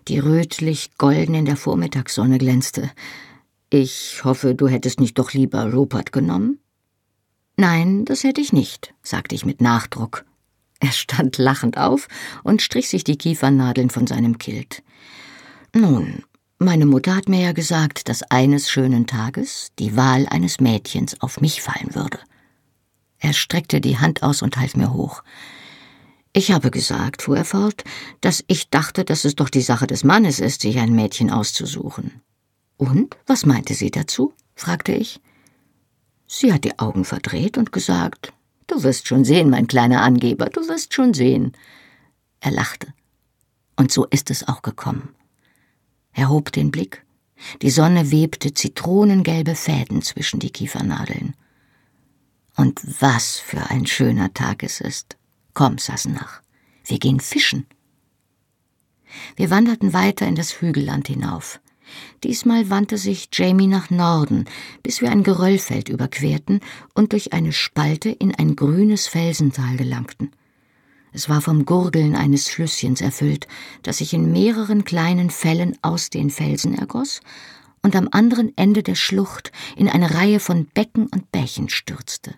[0.08, 2.92] die rötlich golden in der Vormittagssonne glänzte.
[3.70, 6.60] Ich hoffe, du hättest nicht doch lieber Rupert genommen?
[7.58, 10.26] Nein, das hätte ich nicht, sagte ich mit Nachdruck.
[10.80, 12.08] Er stand lachend auf
[12.44, 14.84] und strich sich die Kiefernadeln von seinem Kilt.
[15.74, 16.24] Nun,
[16.58, 21.42] meine Mutter hat mir ja gesagt, dass eines schönen Tages die Wahl eines Mädchens auf
[21.42, 22.20] mich fallen würde.
[23.20, 25.24] Er streckte die Hand aus und half mir hoch.
[26.32, 27.84] Ich habe gesagt, fuhr er fort,
[28.22, 32.22] dass ich dachte, dass es doch die Sache des Mannes ist, sich ein Mädchen auszusuchen.
[32.78, 34.34] Und was meinte sie dazu?
[34.54, 35.22] fragte ich.
[36.28, 38.34] Sie hat die Augen verdreht und gesagt,
[38.68, 41.54] Du wirst schon sehen, mein kleiner Angeber, du wirst schon sehen.
[42.40, 42.94] Er lachte.
[43.76, 45.16] Und so ist es auch gekommen.
[46.14, 47.06] Er hob den Blick.
[47.62, 51.36] Die Sonne webte zitronengelbe Fäden zwischen die Kiefernadeln.
[52.56, 55.18] Und was für ein schöner Tag es ist.
[55.54, 56.42] Komm, Sassenach,
[56.86, 57.66] wir gehen fischen.
[59.36, 61.60] Wir wanderten weiter in das Hügelland hinauf.
[62.24, 64.46] Diesmal wandte sich Jamie nach Norden,
[64.84, 66.60] bis wir ein Geröllfeld überquerten
[66.94, 70.32] und durch eine Spalte in ein grünes Felsental gelangten.
[71.14, 73.48] Es war vom Gurgeln eines Flüsschens erfüllt,
[73.84, 77.22] das sich in mehreren kleinen Fällen aus den Felsen ergoss
[77.82, 82.36] und am anderen Ende der Schlucht in eine Reihe von Becken und Bächen stürzte.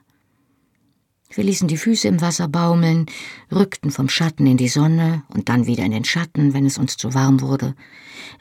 [1.29, 3.05] Wir ließen die Füße im Wasser baumeln,
[3.51, 6.97] rückten vom Schatten in die Sonne und dann wieder in den Schatten, wenn es uns
[6.97, 7.75] zu warm wurde,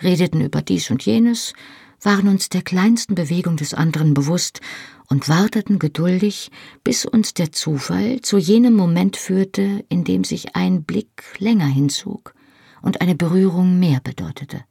[0.03, 1.53] redeten über dies und jenes,
[2.01, 4.61] waren uns der kleinsten Bewegung des anderen bewusst
[5.09, 6.51] und warteten geduldig,
[6.84, 12.34] bis uns der Zufall zu jenem Moment führte, in dem sich ein Blick länger hinzog
[12.82, 14.64] und eine Berührung mehr bedeutete.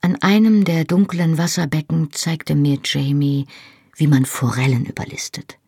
[0.00, 3.46] An einem der dunklen Wasserbecken zeigte mir Jamie,
[3.96, 5.58] wie man Forellen überlistet.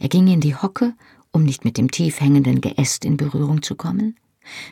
[0.00, 0.94] Er ging in die Hocke,
[1.30, 4.16] um nicht mit dem tief hängenden Geäst in Berührung zu kommen,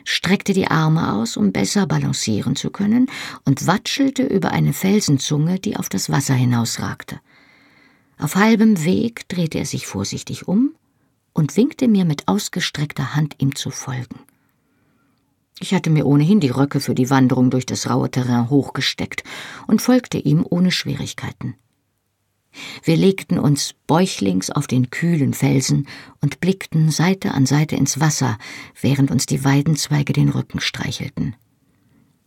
[0.03, 3.07] streckte die Arme aus, um besser balancieren zu können,
[3.45, 7.19] und watschelte über eine Felsenzunge, die auf das Wasser hinausragte.
[8.17, 10.73] Auf halbem Weg drehte er sich vorsichtig um
[11.33, 14.19] und winkte mir mit ausgestreckter Hand, ihm zu folgen.
[15.59, 19.23] Ich hatte mir ohnehin die Röcke für die Wanderung durch das raue Terrain hochgesteckt
[19.67, 21.55] und folgte ihm ohne Schwierigkeiten.
[22.83, 25.87] Wir legten uns bäuchlings auf den kühlen Felsen
[26.21, 28.37] und blickten Seite an Seite ins Wasser,
[28.79, 31.35] während uns die Weidenzweige den Rücken streichelten.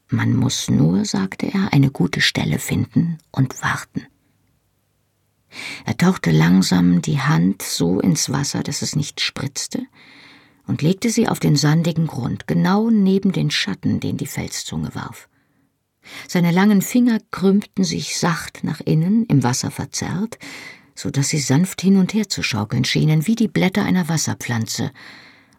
[0.09, 4.07] Man muss nur, sagte er, eine gute Stelle finden und warten.
[5.85, 9.83] Er tauchte langsam die Hand so ins Wasser, dass es nicht spritzte,
[10.66, 15.29] und legte sie auf den sandigen Grund, genau neben den Schatten, den die Felszunge warf.
[16.29, 20.39] Seine langen Finger krümmten sich sacht nach innen, im Wasser verzerrt,
[20.95, 24.91] so dass sie sanft hin und her zu schaukeln schienen, wie die Blätter einer Wasserpflanze,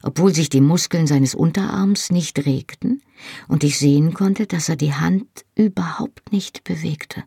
[0.02, 3.02] obwohl sich die Muskeln seines Unterarms nicht regten
[3.48, 7.24] und ich sehen konnte, dass er die Hand überhaupt nicht bewegte.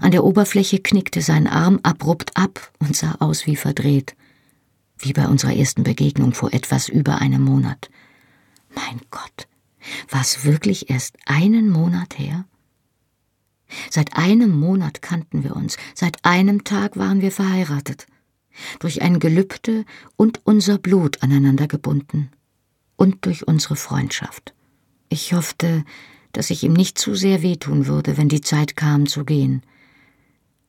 [0.00, 4.16] An der Oberfläche knickte sein Arm abrupt ab und sah aus wie verdreht,
[4.98, 7.90] wie bei unserer ersten Begegnung vor etwas über einem Monat.
[8.74, 9.46] Mein Gott,
[10.08, 12.44] war es wirklich erst einen Monat her?
[13.90, 18.06] Seit einem Monat kannten wir uns, seit einem Tag waren wir verheiratet,
[18.78, 19.84] durch ein Gelübde
[20.16, 22.30] und unser Blut aneinander gebunden
[22.96, 24.54] und durch unsere Freundschaft.
[25.08, 25.84] Ich hoffte,
[26.32, 29.62] dass ich ihm nicht zu sehr wehtun würde, wenn die Zeit kam zu gehen.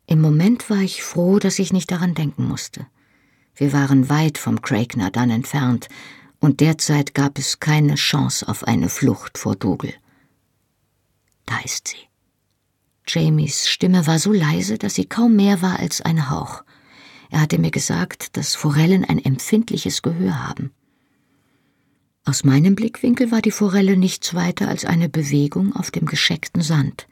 [0.07, 2.88] Im Moment war ich froh, dass ich nicht daran denken musste.
[3.55, 5.89] Wir waren weit vom Craigner dann entfernt,
[6.39, 9.93] und derzeit gab es keine Chance auf eine Flucht vor Dougal.
[11.45, 11.97] Da ist sie.
[13.07, 16.63] Jamies Stimme war so leise, dass sie kaum mehr war als ein Hauch.
[17.31, 20.71] Er hatte mir gesagt, dass Forellen ein empfindliches Gehör haben.
[22.25, 27.07] Aus meinem Blickwinkel war die Forelle nichts weiter als eine Bewegung auf dem gescheckten Sand.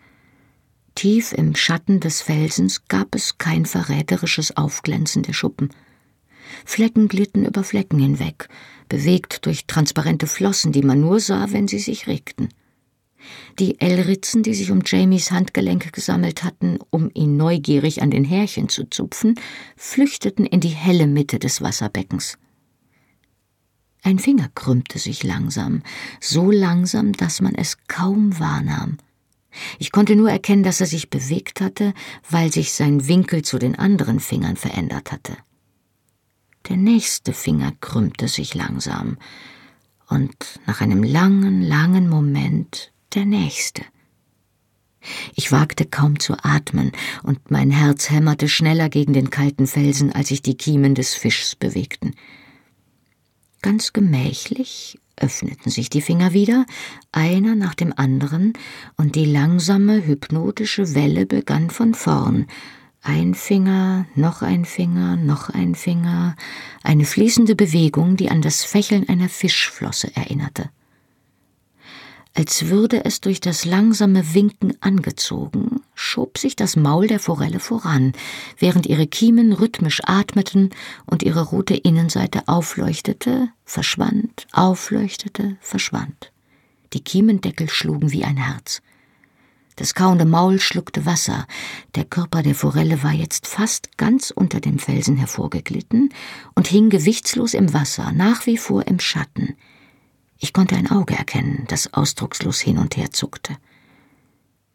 [0.94, 5.70] Tief im Schatten des Felsens gab es kein verräterisches Aufglänzen der Schuppen.
[6.66, 8.48] Flecken glitten über Flecken hinweg,
[8.90, 12.50] bewegt durch transparente Flossen, die man nur sah, wenn sie sich regten.
[13.60, 18.70] Die L-Ritzen, die sich um Jamies Handgelenk gesammelt hatten, um ihn neugierig an den Härchen
[18.70, 19.36] zu zupfen,
[19.76, 22.38] flüchteten in die helle Mitte des Wasserbeckens.
[24.04, 25.82] Ein Finger krümmte sich langsam,
[26.22, 28.98] so langsam, dass man es kaum wahrnahm.
[29.80, 31.94] Ich konnte nur erkennen, dass er sich bewegt hatte,
[32.30, 35.36] weil sich sein Winkel zu den anderen Fingern verändert hatte.
[36.70, 39.18] Der nächste Finger krümmte sich langsam,
[40.10, 43.84] und nach einem langen, langen Moment der nächste.
[45.36, 46.92] Ich wagte kaum zu atmen,
[47.24, 51.56] und mein Herz hämmerte schneller gegen den kalten Felsen, als sich die Kiemen des Fischs
[51.56, 52.16] bewegten.
[53.62, 56.66] Ganz gemächlich öffneten sich die Finger wieder,
[57.12, 58.54] einer nach dem anderen,
[58.98, 62.48] und die langsame, hypnotische Welle begann von vorn,
[63.10, 66.36] Ein Finger, noch ein Finger, noch ein Finger,
[66.84, 70.70] eine fließende Bewegung, die an das Fächeln einer Fischflosse erinnerte.
[72.34, 78.12] Als würde es durch das langsame Winken angezogen, schob sich das Maul der Forelle voran,
[78.58, 80.72] während ihre Kiemen rhythmisch atmeten
[81.06, 86.34] und ihre rote Innenseite aufleuchtete, verschwand, aufleuchtete, verschwand.
[86.92, 88.82] Die Kiemendeckel schlugen wie ein Herz.
[89.78, 91.46] Das kauende Maul schluckte Wasser.
[91.94, 96.10] Der Körper der Forelle war jetzt fast ganz unter dem Felsen hervorgeglitten
[96.56, 99.56] und hing gewichtslos im Wasser, nach wie vor im Schatten.
[100.40, 103.56] Ich konnte ein Auge erkennen, das ausdruckslos hin und her zuckte.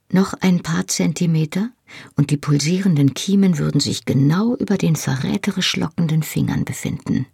[0.09, 1.71] Noch ein paar Zentimeter,
[2.17, 7.27] und die pulsierenden Kiemen würden sich genau über den verräterisch lockenden Fingern befinden.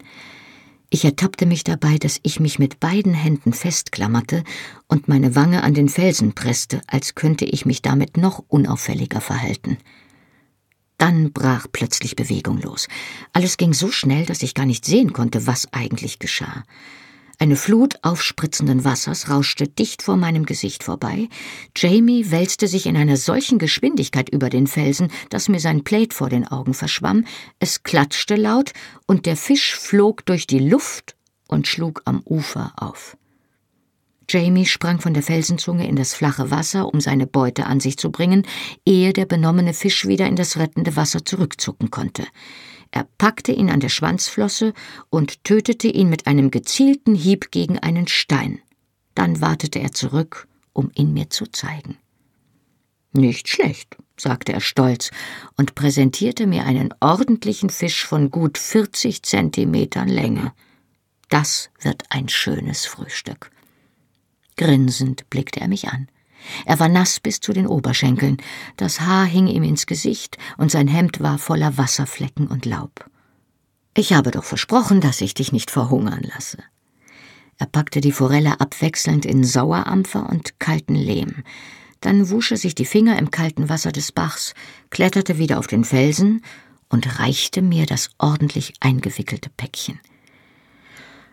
[0.91, 4.43] Ich ertappte mich dabei, dass ich mich mit beiden Händen festklammerte
[4.87, 9.77] und meine Wange an den Felsen presste, als könnte ich mich damit noch unauffälliger verhalten.
[10.97, 12.89] Dann brach plötzlich Bewegung los.
[13.35, 16.65] Alles ging so schnell, dass ich gar nicht sehen konnte, was eigentlich geschah.
[17.41, 21.29] Eine Flut aufspritzenden Wassers rauschte dicht vor meinem Gesicht vorbei.
[21.77, 26.31] Jamie wälzte sich in einer solchen Geschwindigkeit über den Felsen, dass mir sein Plate vor
[26.31, 27.25] den Augen verschwamm.
[27.61, 28.73] Es klatschte laut
[29.07, 31.15] und der Fisch flog durch die Luft
[31.47, 33.17] und schlug am Ufer auf.
[34.29, 38.11] Jamie sprang von der Felsenzunge in das flache Wasser, um seine Beute an sich zu
[38.11, 38.47] bringen,
[38.85, 42.25] ehe der benommene Fisch wieder in das rettende Wasser zurückzucken konnte.
[42.91, 44.73] Er packte ihn an der Schwanzflosse
[45.11, 48.61] und tötete ihn mit einem gezielten Hieb gegen einen Stein.
[49.15, 51.99] Dann wartete er zurück, um ihn mir zu zeigen.
[53.13, 55.11] Nicht schlecht, sagte er stolz
[55.57, 60.53] und präsentierte mir einen ordentlichen Fisch von gut 40 Zentimetern Länge.
[61.29, 63.51] Das wird ein schönes Frühstück.
[64.57, 66.09] Grinsend blickte er mich an.
[66.65, 68.39] Er war nass bis zu den Oberschenkeln,
[68.77, 73.09] das Haar hing ihm ins Gesicht und sein Hemd war voller Wasserflecken und Laub.
[73.95, 76.59] Ich habe doch versprochen, dass ich dich nicht verhungern lasse.
[77.59, 81.43] Er packte die Forelle abwechselnd in Sauerampfer und kalten Lehm.
[82.01, 84.55] Dann wusch er sich die Finger im kalten Wasser des Bachs,
[84.91, 86.43] kletterte wieder auf den Felsen
[86.89, 89.99] und reichte mir das ordentlich eingewickelte Päckchen.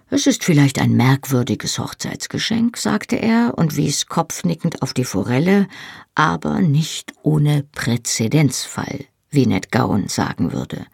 [0.10, 5.68] Es ist vielleicht ein merkwürdiges Hochzeitsgeschenk, sagte er und wies kopfnickend auf die Forelle,
[6.14, 10.86] aber nicht ohne Präzedenzfall, wie Ned Gowan sagen würde.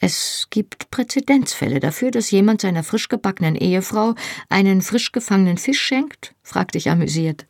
[0.00, 4.14] Es gibt Präzedenzfälle dafür, dass jemand seiner frisch gebackenen Ehefrau
[4.48, 6.34] einen frisch gefangenen Fisch schenkt?
[6.42, 7.46] fragte ich amüsiert.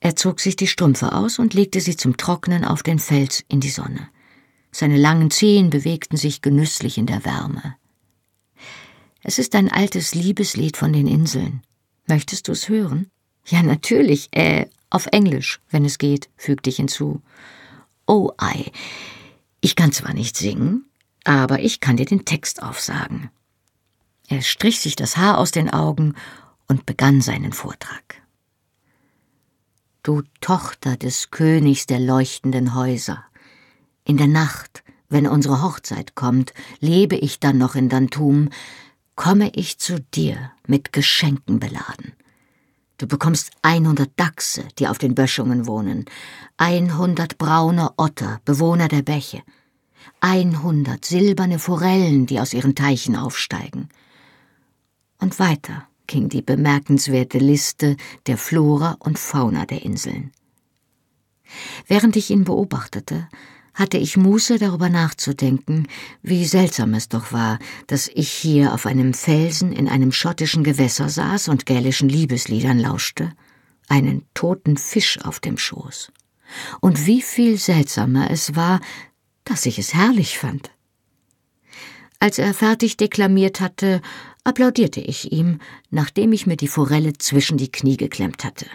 [0.00, 3.60] Er zog sich die Strümpfe aus und legte sie zum Trocknen auf den Fels in
[3.60, 4.08] die Sonne.
[4.70, 7.76] Seine langen Zehen bewegten sich genüsslich in der Wärme.
[9.28, 11.60] Es ist ein altes Liebeslied von den Inseln.
[12.06, 13.10] Möchtest du es hören?
[13.44, 17.20] Ja, natürlich, äh, auf Englisch, wenn es geht, fügte ich hinzu.
[18.06, 18.70] Oh ei,
[19.60, 20.84] ich kann zwar nicht singen,
[21.24, 23.30] aber ich kann dir den Text aufsagen.
[24.28, 26.14] Er strich sich das Haar aus den Augen
[26.68, 28.22] und begann seinen Vortrag.
[30.04, 33.24] Du Tochter des Königs der leuchtenden Häuser,
[34.04, 38.50] in der Nacht, wenn unsere Hochzeit kommt, lebe ich dann noch in Dantum,
[39.16, 42.12] komme ich zu dir mit Geschenken beladen.
[42.98, 46.04] Du bekommst 100 Dachse, die auf den Böschungen wohnen,
[46.58, 49.42] 100 braune Otter, Bewohner der Bäche,
[50.20, 53.88] 100 silberne Forellen, die aus ihren Teichen aufsteigen.
[55.18, 57.96] Und weiter ging die bemerkenswerte Liste
[58.26, 60.32] der Flora und Fauna der Inseln.
[61.86, 63.28] Während ich ihn beobachtete,
[63.76, 65.86] hatte ich Muße darüber nachzudenken,
[66.22, 71.10] wie seltsam es doch war, dass ich hier auf einem Felsen in einem schottischen Gewässer
[71.10, 73.30] saß und gälischen Liebesliedern lauschte,
[73.88, 76.10] einen toten Fisch auf dem Schoß.
[76.80, 78.80] Und wie viel seltsamer es war,
[79.44, 80.70] dass ich es herrlich fand.
[82.18, 84.00] Als er fertig deklamiert hatte,
[84.42, 85.60] applaudierte ich ihm,
[85.90, 88.66] nachdem ich mir die Forelle zwischen die Knie geklemmt hatte.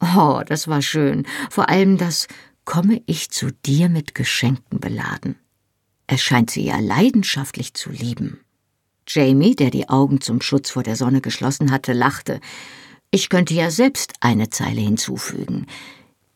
[0.00, 2.26] Oh, das war schön, vor allem das
[2.64, 5.36] komme ich zu dir mit Geschenken beladen.
[6.06, 8.40] Er scheint sie ja leidenschaftlich zu lieben.
[9.06, 12.40] Jamie, der die Augen zum Schutz vor der Sonne geschlossen hatte, lachte.
[13.10, 15.66] Ich könnte ja selbst eine Zeile hinzufügen.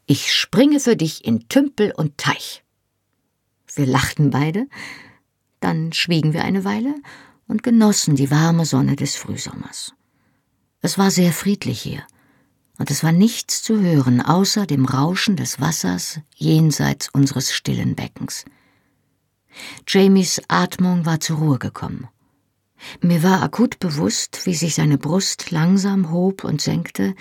[0.07, 2.63] Ich springe für dich in Tümpel und Teich.
[3.75, 4.67] Wir lachten beide,
[5.61, 6.95] dann schwiegen wir eine Weile
[7.47, 9.95] und genossen die warme Sonne des Frühsommers.
[10.81, 12.07] Es war sehr friedlich hier
[12.79, 18.45] und es war nichts zu hören außer dem Rauschen des Wassers jenseits unseres stillen Beckens.
[19.87, 22.09] Jamies Atmung war zur Ruhe gekommen.
[23.01, 27.15] Mir war akut bewusst, wie sich seine Brust langsam hob und senkte,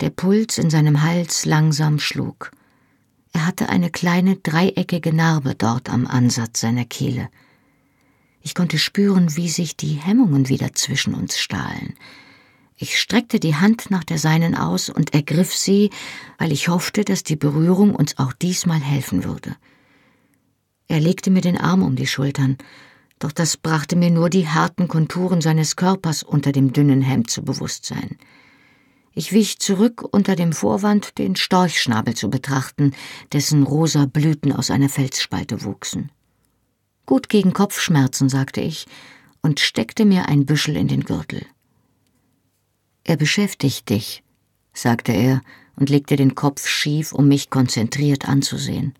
[0.00, 2.50] der Puls in seinem Hals langsam schlug.
[3.32, 7.30] Er hatte eine kleine dreieckige Narbe dort am Ansatz seiner Kehle.
[8.42, 11.94] Ich konnte spüren, wie sich die Hemmungen wieder zwischen uns stahlen.
[12.82, 15.90] Ich streckte die Hand nach der seinen aus und ergriff sie,
[16.38, 19.54] weil ich hoffte, dass die Berührung uns auch diesmal helfen würde.
[20.88, 22.56] Er legte mir den Arm um die Schultern,
[23.18, 27.42] doch das brachte mir nur die harten Konturen seines Körpers unter dem dünnen Hemd zu
[27.42, 28.16] Bewusstsein.
[29.12, 32.94] Ich wich zurück unter dem Vorwand, den Storchschnabel zu betrachten,
[33.30, 36.10] dessen rosa Blüten aus einer Felsspalte wuchsen.
[37.04, 38.86] Gut gegen Kopfschmerzen, sagte ich
[39.42, 41.44] und steckte mir ein Büschel in den Gürtel.
[43.10, 44.22] Er beschäftigt dich,
[44.72, 45.42] sagte er
[45.74, 48.94] und legte den Kopf schief, um mich konzentriert anzusehen.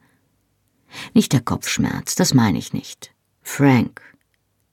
[1.15, 3.15] Nicht der Kopfschmerz, das meine ich nicht.
[3.41, 4.03] Frank,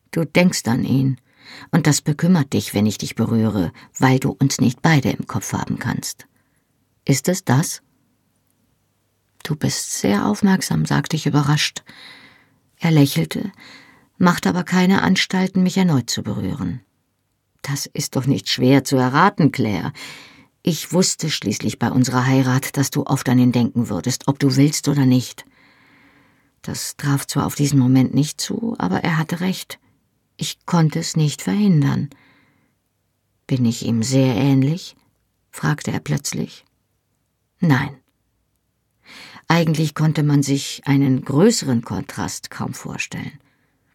[0.09, 1.21] du denkst an ihn.
[1.69, 5.53] Und das bekümmert dich, wenn ich dich berühre, weil du uns nicht beide im Kopf
[5.53, 6.25] haben kannst.
[7.05, 7.83] Ist es das?
[9.43, 11.83] Du bist sehr aufmerksam, sagte ich überrascht.
[12.79, 13.51] Er lächelte,
[14.17, 16.81] machte aber keine Anstalten, mich erneut zu berühren.
[17.61, 19.93] Das ist doch nicht schwer zu erraten, Claire.
[20.63, 24.55] Ich wusste schließlich bei unserer Heirat, dass du oft an ihn denken würdest, ob du
[24.55, 25.45] willst oder nicht.
[26.61, 29.79] Das traf zwar auf diesen Moment nicht zu, aber er hatte recht.
[30.35, 32.09] Ich konnte es nicht verhindern.
[33.47, 34.95] Bin ich ihm sehr ähnlich?
[35.49, 36.65] fragte er plötzlich.
[37.59, 37.97] Nein.
[39.47, 43.39] Eigentlich konnte man sich einen größeren Kontrast kaum vorstellen.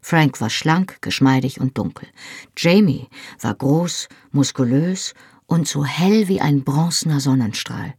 [0.03, 2.09] Frank war schlank, geschmeidig und dunkel.
[2.57, 3.09] Jamie
[3.41, 5.15] war groß, muskulös
[5.47, 7.95] und so hell wie ein bronzener Sonnenstrahl.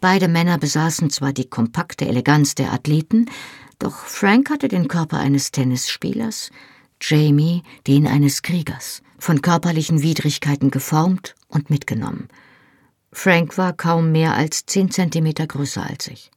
[0.00, 3.26] Beide Männer besaßen zwar die kompakte Eleganz der Athleten,
[3.78, 6.50] doch Frank hatte den Körper eines Tennisspielers,
[7.00, 12.28] Jamie den eines Kriegers, von körperlichen Widrigkeiten geformt und mitgenommen.
[13.12, 16.30] Frank war kaum mehr als zehn Zentimeter größer als ich.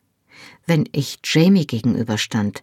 [0.65, 2.61] Wenn ich Jamie gegenüberstand,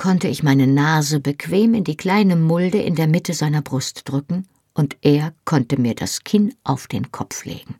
[0.00, 4.46] konnte ich meine Nase bequem in die kleine Mulde in der Mitte seiner Brust drücken,
[4.72, 7.74] und er konnte mir das Kinn auf den Kopf legen.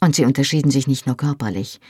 [0.00, 1.80] Und sie unterschieden sich nicht nur körperlich,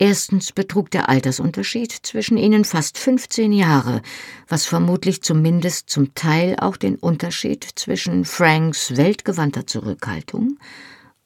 [0.00, 4.00] Erstens betrug der Altersunterschied zwischen ihnen fast 15 Jahre,
[4.46, 10.58] was vermutlich zumindest zum Teil auch den Unterschied zwischen Franks weltgewandter Zurückhaltung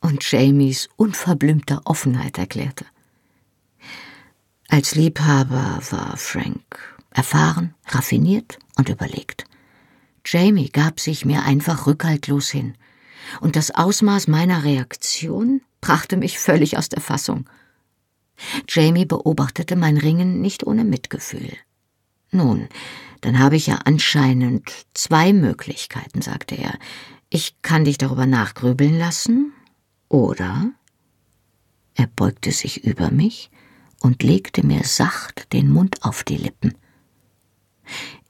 [0.00, 2.86] und Jamies unverblümter Offenheit erklärte.
[4.72, 9.44] Als Liebhaber war Frank erfahren, raffiniert und überlegt.
[10.24, 12.74] Jamie gab sich mir einfach rückhaltlos hin,
[13.42, 17.50] und das Ausmaß meiner Reaktion brachte mich völlig aus der Fassung.
[18.66, 21.52] Jamie beobachtete mein Ringen nicht ohne Mitgefühl.
[22.30, 22.66] Nun,
[23.20, 26.78] dann habe ich ja anscheinend zwei Möglichkeiten, sagte er.
[27.28, 29.52] Ich kann dich darüber nachgrübeln lassen,
[30.08, 30.70] oder
[31.94, 33.50] er beugte sich über mich
[34.02, 36.74] und legte mir sacht den Mund auf die Lippen.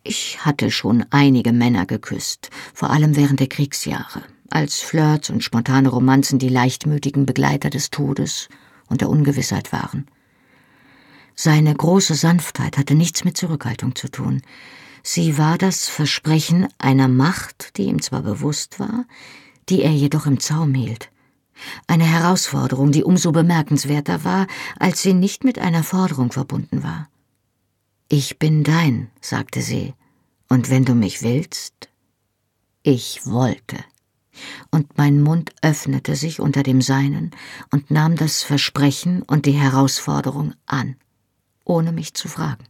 [0.05, 5.89] Ich hatte schon einige Männer geküsst, vor allem während der Kriegsjahre, als Flirts und spontane
[5.89, 8.49] Romanzen die leichtmütigen Begleiter des Todes
[8.89, 10.07] und der Ungewissheit waren.
[11.35, 14.43] Seine große Sanftheit hatte nichts mit Zurückhaltung zu tun.
[15.03, 19.07] Sie war das Versprechen einer Macht, die ihm zwar bewusst war,
[19.69, 21.12] die er jedoch im Zaum hielt.
[21.87, 24.47] Eine Herausforderung, die umso bemerkenswerter war,
[24.79, 27.09] als sie nicht mit einer Forderung verbunden war.
[28.09, 29.95] Ich bin dein, sagte sie,
[30.49, 31.89] und wenn du mich willst,
[32.83, 33.77] ich wollte
[34.71, 37.31] und mein Mund öffnete sich unter dem seinen
[37.71, 40.97] und nahm das Versprechen und die Herausforderung an,
[41.65, 42.65] ohne mich zu fragen.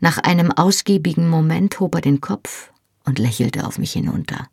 [0.00, 2.72] Nach einem ausgiebigen Moment hob er den Kopf
[3.04, 4.48] und lächelte auf mich hinunter.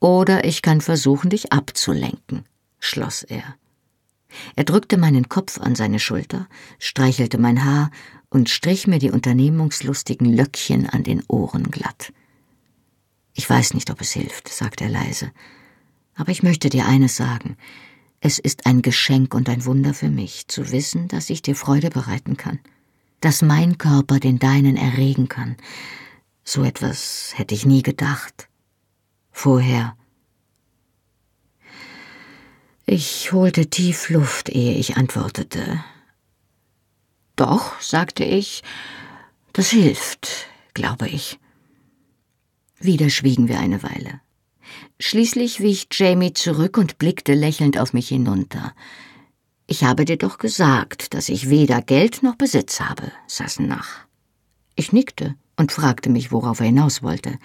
[0.00, 2.44] Oder ich kann versuchen, dich abzulenken,
[2.78, 3.56] schloss er.
[4.54, 7.90] Er drückte meinen Kopf an seine Schulter, streichelte mein Haar
[8.28, 12.12] und strich mir die unternehmungslustigen Löckchen an den Ohren glatt.
[13.34, 15.30] Ich weiß nicht, ob es hilft, sagte er leise.
[16.14, 17.56] Aber ich möchte dir eines sagen.
[18.20, 21.90] Es ist ein Geschenk und ein Wunder für mich, zu wissen, dass ich dir Freude
[21.90, 22.58] bereiten kann.
[23.20, 25.56] Dass mein Körper den deinen erregen kann.
[26.44, 28.48] So etwas hätte ich nie gedacht.
[29.38, 29.94] Vorher.
[32.86, 35.84] Ich holte tief Luft, ehe ich antwortete.
[37.36, 38.62] Doch, sagte ich,
[39.52, 41.38] das hilft, glaube ich.
[42.80, 44.22] Wieder schwiegen wir eine Weile.
[44.98, 48.74] Schließlich wich Jamie zurück und blickte lächelnd auf mich hinunter.
[49.66, 54.06] Ich habe dir doch gesagt, dass ich weder Geld noch Besitz habe, Sassenach.
[54.76, 57.38] Ich nickte und fragte mich, worauf er hinaus wollte.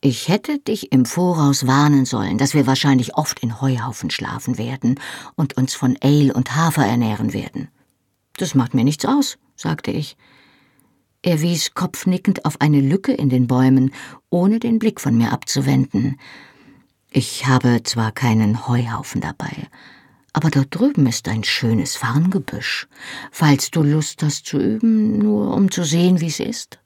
[0.00, 5.00] Ich hätte dich im Voraus warnen sollen, dass wir wahrscheinlich oft in Heuhaufen schlafen werden
[5.34, 7.68] und uns von Ale und Hafer ernähren werden.
[8.36, 10.16] Das macht mir nichts aus, sagte ich.
[11.22, 13.92] Er wies kopfnickend auf eine Lücke in den Bäumen,
[14.30, 16.16] ohne den Blick von mir abzuwenden.
[17.10, 19.66] Ich habe zwar keinen Heuhaufen dabei,
[20.32, 22.86] aber dort drüben ist ein schönes Farngebüsch,
[23.32, 26.78] falls du Lust hast zu üben, nur um zu sehen, wie's ist.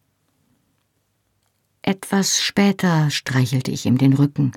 [1.82, 4.52] Etwas später streichelte ich ihm den Rücken,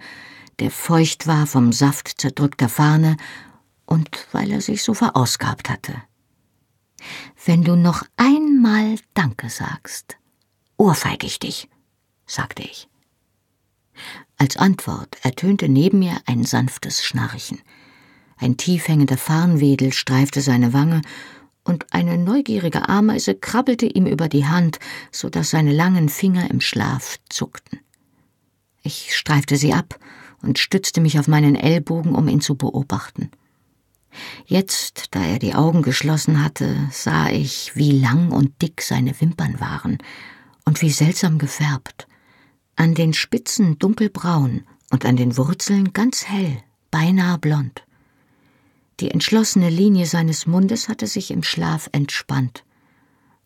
[0.59, 3.17] der feucht war vom Saft zerdrückter Farne
[3.85, 5.95] und weil er sich so verausgabt hatte.
[7.43, 10.17] Wenn du noch einmal Danke sagst,
[10.77, 11.67] ohrfeig ich dich,
[12.25, 12.87] sagte ich.
[14.37, 17.61] Als Antwort ertönte neben mir ein sanftes Schnarchen.
[18.37, 21.01] Ein tief hängender Farnwedel streifte seine Wange
[21.65, 24.79] und eine neugierige Ameise krabbelte ihm über die Hand,
[25.11, 27.79] so dass seine langen Finger im Schlaf zuckten.
[28.83, 29.99] Ich streifte sie ab
[30.41, 33.31] und stützte mich auf meinen Ellbogen, um ihn zu beobachten.
[34.45, 39.59] Jetzt, da er die Augen geschlossen hatte, sah ich, wie lang und dick seine Wimpern
[39.59, 39.97] waren
[40.65, 42.07] und wie seltsam gefärbt.
[42.75, 46.57] An den Spitzen dunkelbraun und an den Wurzeln ganz hell,
[46.91, 47.83] beinahe blond.
[48.99, 52.63] Die entschlossene Linie seines Mundes hatte sich im Schlaf entspannt.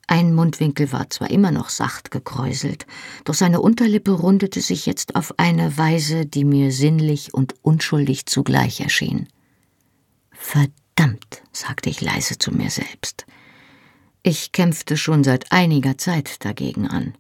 [0.06, 2.88] Ein Mundwinkel war zwar immer noch sacht gekräuselt,
[3.26, 8.82] doch seine Unterlippe rundete sich jetzt auf eine Weise, die mir sinnlich und unschuldig zugleich
[8.82, 9.28] erschien.
[10.32, 13.28] Verdammt, sagte ich leise zu mir selbst.
[14.24, 17.14] Ich kämpfte schon seit einiger Zeit dagegen an.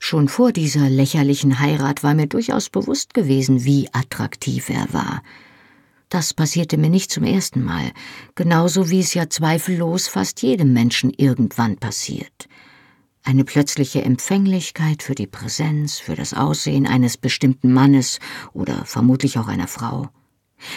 [0.00, 5.22] Schon vor dieser lächerlichen Heirat war mir durchaus bewusst gewesen, wie attraktiv er war,
[6.08, 7.92] das passierte mir nicht zum ersten Mal,
[8.34, 12.48] genauso wie es ja zweifellos fast jedem Menschen irgendwann passiert.
[13.24, 18.20] Eine plötzliche Empfänglichkeit für die Präsenz, für das Aussehen eines bestimmten Mannes
[18.54, 20.08] oder vermutlich auch einer Frau.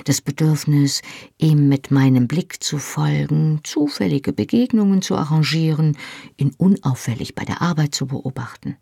[0.03, 1.01] Das Bedürfnis,
[1.37, 5.97] ihm mit meinem Blick zu folgen, zufällige Begegnungen zu arrangieren,
[6.37, 8.75] ihn unauffällig bei der Arbeit zu beobachten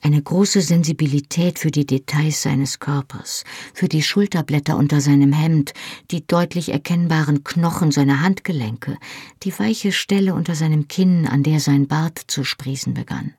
[0.00, 3.44] eine große Sensibilität für die Details seines Körpers,
[3.74, 5.72] für die Schulterblätter unter seinem Hemd,
[6.10, 8.96] die deutlich erkennbaren Knochen seiner Handgelenke,
[9.42, 13.34] die weiche Stelle unter seinem Kinn, an der sein Bart zu sprießen begann.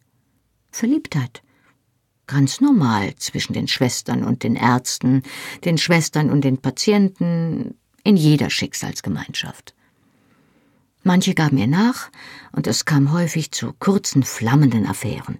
[0.71, 1.41] Verliebtheit.
[2.27, 5.23] Ganz normal zwischen den Schwestern und den Ärzten,
[5.63, 9.73] den Schwestern und den Patienten, in jeder Schicksalsgemeinschaft.
[11.03, 12.09] Manche gaben ihr nach,
[12.51, 15.39] und es kam häufig zu kurzen, flammenden Affären,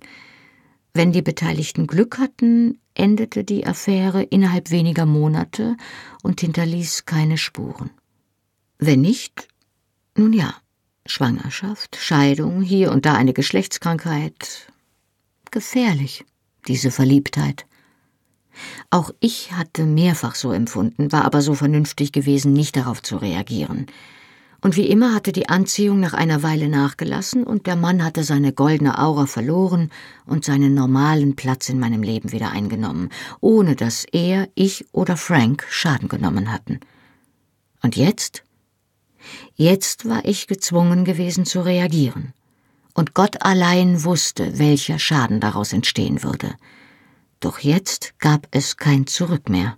[0.98, 5.78] wenn die Beteiligten Glück hatten, endete die Affäre innerhalb weniger Monate
[6.24, 7.92] und hinterließ keine Spuren.
[8.80, 9.48] Wenn nicht,
[10.16, 10.54] nun ja,
[11.06, 14.68] Schwangerschaft, Scheidung, hier und da eine Geschlechtskrankheit.
[15.52, 16.26] Gefährlich,
[16.68, 17.66] diese Verliebtheit.
[18.90, 23.86] Auch ich hatte mehrfach so empfunden, war aber so vernünftig gewesen, nicht darauf zu reagieren
[24.68, 28.52] und wie immer hatte die Anziehung nach einer Weile nachgelassen und der Mann hatte seine
[28.52, 29.92] goldene Aura verloren
[30.26, 33.08] und seinen normalen Platz in meinem Leben wieder eingenommen,
[33.40, 36.82] ohne dass er, ich oder Frank Schaden genommen hatten.
[37.82, 38.44] Und jetzt?
[39.56, 42.34] Jetzt war ich gezwungen gewesen zu reagieren.
[42.94, 46.56] Und Gott allein wusste, welcher Schaden daraus entstehen würde.
[47.40, 49.78] Doch jetzt gab es kein Zurück mehr.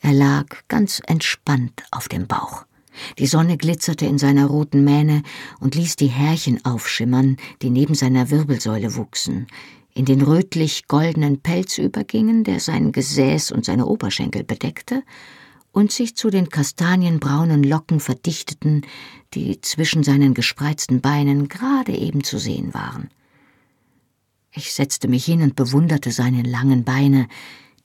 [0.00, 2.64] Er lag ganz entspannt auf dem Bauch.
[3.18, 5.22] Die Sonne glitzerte in seiner roten Mähne
[5.60, 9.46] und ließ die Härchen aufschimmern, die neben seiner Wirbelsäule wuchsen,
[9.94, 15.02] in den rötlich goldenen Pelz übergingen, der sein Gesäß und seine Oberschenkel bedeckte,
[15.72, 18.82] und sich zu den kastanienbraunen Locken verdichteten,
[19.34, 23.10] die zwischen seinen gespreizten Beinen gerade eben zu sehen waren.
[24.52, 27.26] Ich setzte mich hin und bewunderte seine langen Beine,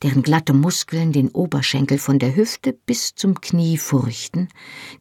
[0.02, 4.48] deren glatte Muskeln den Oberschenkel von der Hüfte bis zum Knie furchten,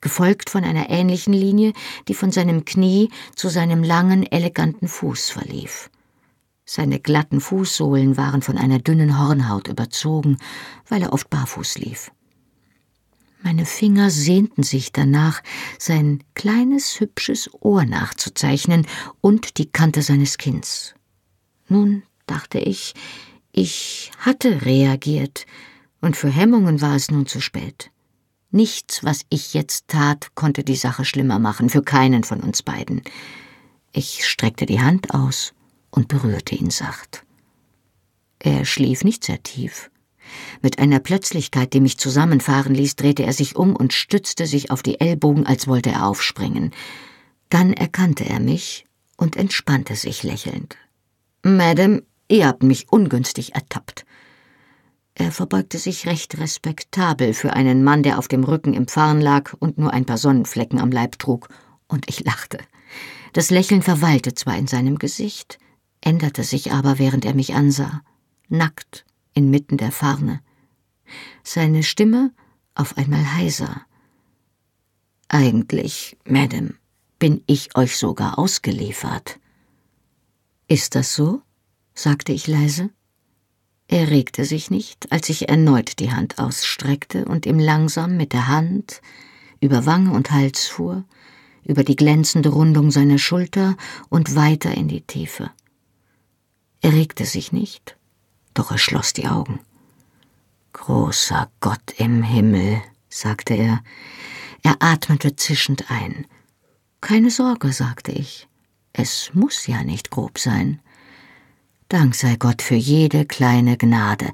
[0.01, 1.73] gefolgt von einer ähnlichen Linie,
[2.09, 5.91] die von seinem Knie zu seinem langen, eleganten Fuß verlief.
[6.65, 10.37] Seine glatten Fußsohlen waren von einer dünnen Hornhaut überzogen,
[10.87, 12.11] weil er oft barfuß lief.
[13.43, 15.43] Meine Finger sehnten sich danach,
[15.79, 18.87] sein kleines, hübsches Ohr nachzuzeichnen
[19.21, 20.95] und die Kante seines Kinns.
[21.69, 22.95] Nun, dachte ich,
[23.53, 25.47] ich hatte reagiert,
[26.01, 27.91] und für Hemmungen war es nun zu spät.
[28.51, 33.03] Nichts, was ich jetzt tat, konnte die Sache schlimmer machen, für keinen von uns beiden.
[33.93, 35.53] Ich streckte die Hand aus
[35.91, 37.25] und berührte ihn sacht.
[38.39, 39.91] Er schlief nicht sehr tief.
[40.63, 44.83] Mit einer Plötzlichkeit, die mich zusammenfahren ließ, drehte er sich um und stützte sich auf
[44.83, 46.73] die Ellbogen, als wollte er aufspringen.
[47.49, 48.87] Dann erkannte er mich
[49.17, 50.77] und entspannte sich lächelnd.
[51.43, 54.05] Madame, Ihr habt mich ungünstig ertappt.
[55.15, 59.55] Er verbeugte sich recht respektabel für einen Mann, der auf dem Rücken im Pfarn lag
[59.59, 61.49] und nur ein paar Sonnenflecken am Leib trug,
[61.89, 62.59] und ich lachte.
[63.33, 65.59] Das Lächeln verweilte zwar in seinem Gesicht,
[66.01, 68.03] änderte sich aber, während er mich ansah,
[68.49, 69.05] nackt
[69.35, 70.41] inmitten der Farne.
[71.43, 72.33] Seine Stimme
[72.75, 73.83] auf einmal heiser.
[75.29, 76.75] Eigentlich, Madame,
[77.19, 79.41] bin ich euch sogar ausgeliefert.
[80.69, 81.43] Ist das so?
[81.99, 82.91] Sagte ich leise.
[83.89, 88.47] Er regte sich nicht, als ich erneut die Hand ausstreckte und ihm langsam mit der
[88.47, 89.03] Hand
[89.61, 91.05] über Wange und Hals fuhr,
[91.65, 93.77] über die glänzende Rundung seiner Schulter
[94.11, 95.51] und weiter in die Tiefe.
[96.83, 97.97] Er regte sich nicht,
[98.55, 99.59] doch er schloss die Augen.
[100.75, 103.83] Großer Gott im Himmel, sagte er.
[104.63, 106.27] Er atmete zischend ein.
[107.01, 108.47] Keine Sorge, sagte ich.
[108.93, 110.81] Es muss ja nicht grob sein.
[111.89, 114.31] Dank sei Gott für jede kleine Gnade.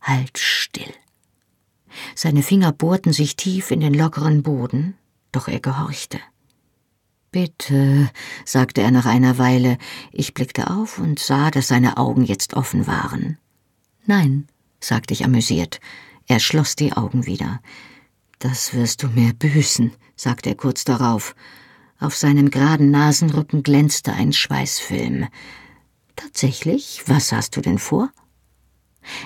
[0.00, 0.92] Halt still.
[2.16, 4.94] Seine Finger bohrten sich tief in den lockeren Boden,
[5.30, 6.18] doch er gehorchte.
[7.30, 8.10] Bitte,
[8.44, 9.78] sagte er nach einer Weile.
[10.10, 13.38] Ich blickte auf und sah, dass seine Augen jetzt offen waren.
[14.06, 14.48] Nein,
[14.80, 15.78] sagte ich amüsiert.
[16.26, 17.60] Er schloss die Augen wieder.
[18.40, 21.36] Das wirst du mir büßen, sagte er kurz darauf.
[22.00, 25.28] Auf seinem geraden Nasenrücken glänzte ein Schweißfilm.
[26.16, 27.02] Tatsächlich?
[27.06, 28.10] Was hast du denn vor?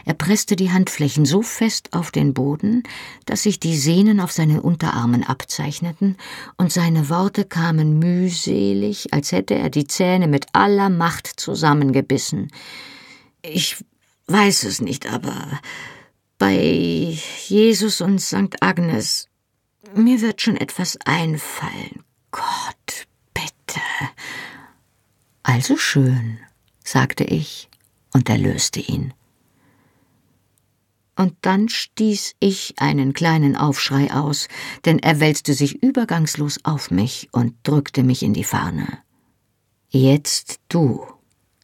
[0.05, 2.85] Er presste die Handflächen so fest auf den Boden,
[3.27, 6.17] dass sich die Sehnen auf seinen Unterarmen abzeichneten,
[6.57, 12.53] und seine Worte kamen mühselig, als hätte er die Zähne mit aller Macht zusammengebissen.
[13.43, 13.85] Ich
[14.27, 15.61] weiß es nicht, aber
[16.39, 17.19] bei
[17.49, 18.57] Jesus und St.
[18.61, 19.29] Agnes,
[19.95, 22.05] mir wird schon etwas einfallen.
[22.31, 23.81] Gott, bitte.
[25.43, 26.39] Also schön
[26.85, 27.69] sagte ich
[28.13, 29.13] und erlöste ihn.
[31.17, 34.49] Und dann stieß ich einen kleinen Aufschrei aus,
[34.85, 38.99] denn er wälzte sich übergangslos auf mich und drückte mich in die Fahne.
[39.89, 41.07] Jetzt du,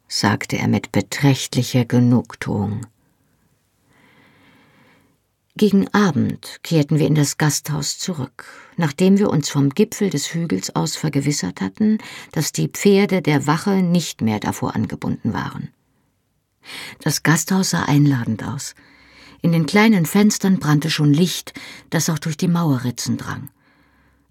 [0.07, 2.85] sagte er mit beträchtlicher Genugtuung.
[5.57, 8.45] Gegen Abend kehrten wir in das Gasthaus zurück,
[8.77, 11.97] nachdem wir uns vom Gipfel des Hügels aus vergewissert hatten,
[12.31, 15.69] dass die Pferde der Wache nicht mehr davor angebunden waren.
[17.01, 18.75] Das Gasthaus sah einladend aus.
[19.41, 21.53] In den kleinen Fenstern brannte schon Licht,
[21.89, 23.49] das auch durch die Mauerritzen drang.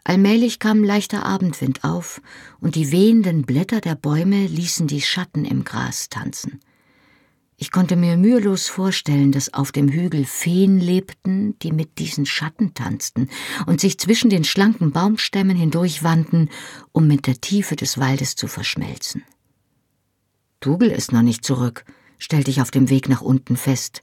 [0.04, 2.22] Allmählich kam leichter Abendwind auf,
[2.60, 6.60] und die wehenden Blätter der Bäume ließen die Schatten im Gras tanzen.
[7.62, 12.72] Ich konnte mir mühelos vorstellen, dass auf dem Hügel Feen lebten, die mit diesen Schatten
[12.72, 13.28] tanzten
[13.66, 16.48] und sich zwischen den schlanken Baumstämmen hindurchwanden,
[16.92, 19.24] um mit der Tiefe des Waldes zu verschmelzen.
[20.61, 21.84] Dougal ist noch nicht zurück,
[22.18, 24.00] stellte ich auf dem Weg nach unten fest.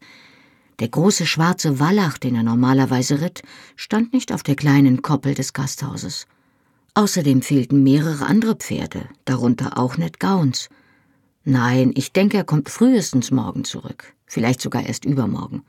[0.80, 3.41] Der große schwarze Wallach, den er normalerweise ritt,
[3.76, 6.28] stand nicht auf der kleinen Koppel des Gasthauses.
[6.93, 10.70] Außerdem fehlten mehrere andere Pferde, darunter auch Ned Gauns.
[11.50, 15.64] Nein, ich denke, er kommt frühestens morgen zurück, vielleicht sogar erst übermorgen.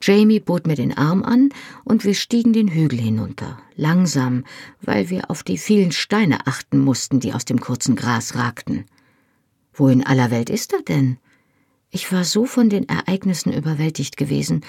[0.00, 1.48] Jamie bot mir den Arm an
[1.82, 4.44] und wir stiegen den Hügel hinunter, langsam,
[4.80, 8.84] weil wir auf die vielen Steine achten mussten, die aus dem kurzen Gras ragten.
[9.72, 11.18] Wo in aller Welt ist er denn?
[11.90, 14.60] Ich war so von den Ereignissen überwältigt gewesen,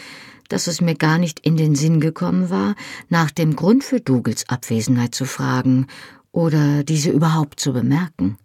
[0.49, 2.73] dass es mir gar nicht in den Sinn gekommen war,
[3.09, 5.85] nach dem Grund für Dougals Abwesenheit zu fragen
[6.31, 8.39] oder diese überhaupt zu bemerken.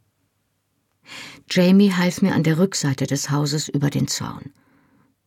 [1.50, 4.52] Jamie half mir an der Rückseite des Hauses über den Zaun.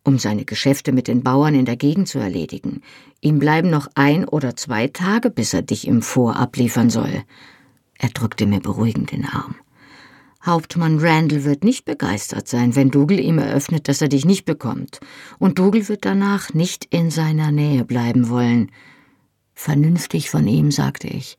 [0.04, 2.82] Um seine Geschäfte mit den Bauern in der Gegend zu erledigen.
[3.22, 7.24] Ihm bleiben noch ein oder zwei Tage, bis er dich im Vor abliefern soll.
[7.98, 9.56] Er drückte mir beruhigend den Arm.
[10.46, 15.00] Hauptmann Randall wird nicht begeistert sein, wenn Dougal ihm eröffnet, dass er dich nicht bekommt.
[15.38, 18.72] Und Dougal wird danach nicht in seiner Nähe bleiben wollen.
[19.54, 21.38] Vernünftig von ihm, sagte ich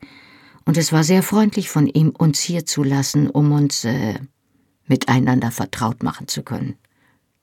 [0.65, 4.15] und es war sehr freundlich von ihm, uns hier zu lassen, um uns äh,
[4.91, 6.75] miteinander vertraut machen zu können.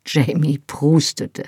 [0.06, 1.44] Jamie prustete.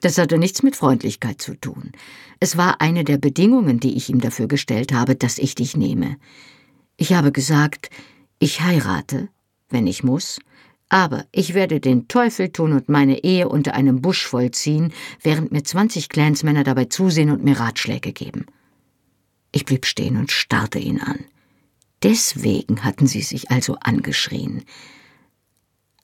[0.00, 1.92] Das hatte nichts mit Freundlichkeit zu tun.
[2.40, 6.16] Es war eine der Bedingungen, die ich ihm dafür gestellt habe, dass ich dich nehme.
[6.98, 7.88] Ich habe gesagt,
[8.38, 9.28] ich heirate,
[9.70, 10.38] wenn ich muss,
[10.88, 14.92] aber ich werde den Teufel tun und meine Ehe unter einem Busch vollziehen,
[15.22, 18.46] während mir zwanzig Clansmänner dabei zusehen und mir Ratschläge geben.
[19.52, 21.24] Ich blieb stehen und starrte ihn an.
[22.02, 24.64] Deswegen hatten sie sich also angeschrien.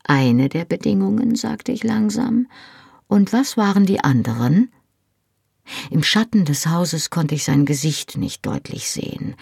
[0.05, 2.49] Eine der Bedingungen, sagte ich langsam.
[3.07, 4.73] Und was waren die anderen?
[5.91, 9.37] Im Schatten des Hauses konnte ich sein Gesicht nicht deutlich sehen,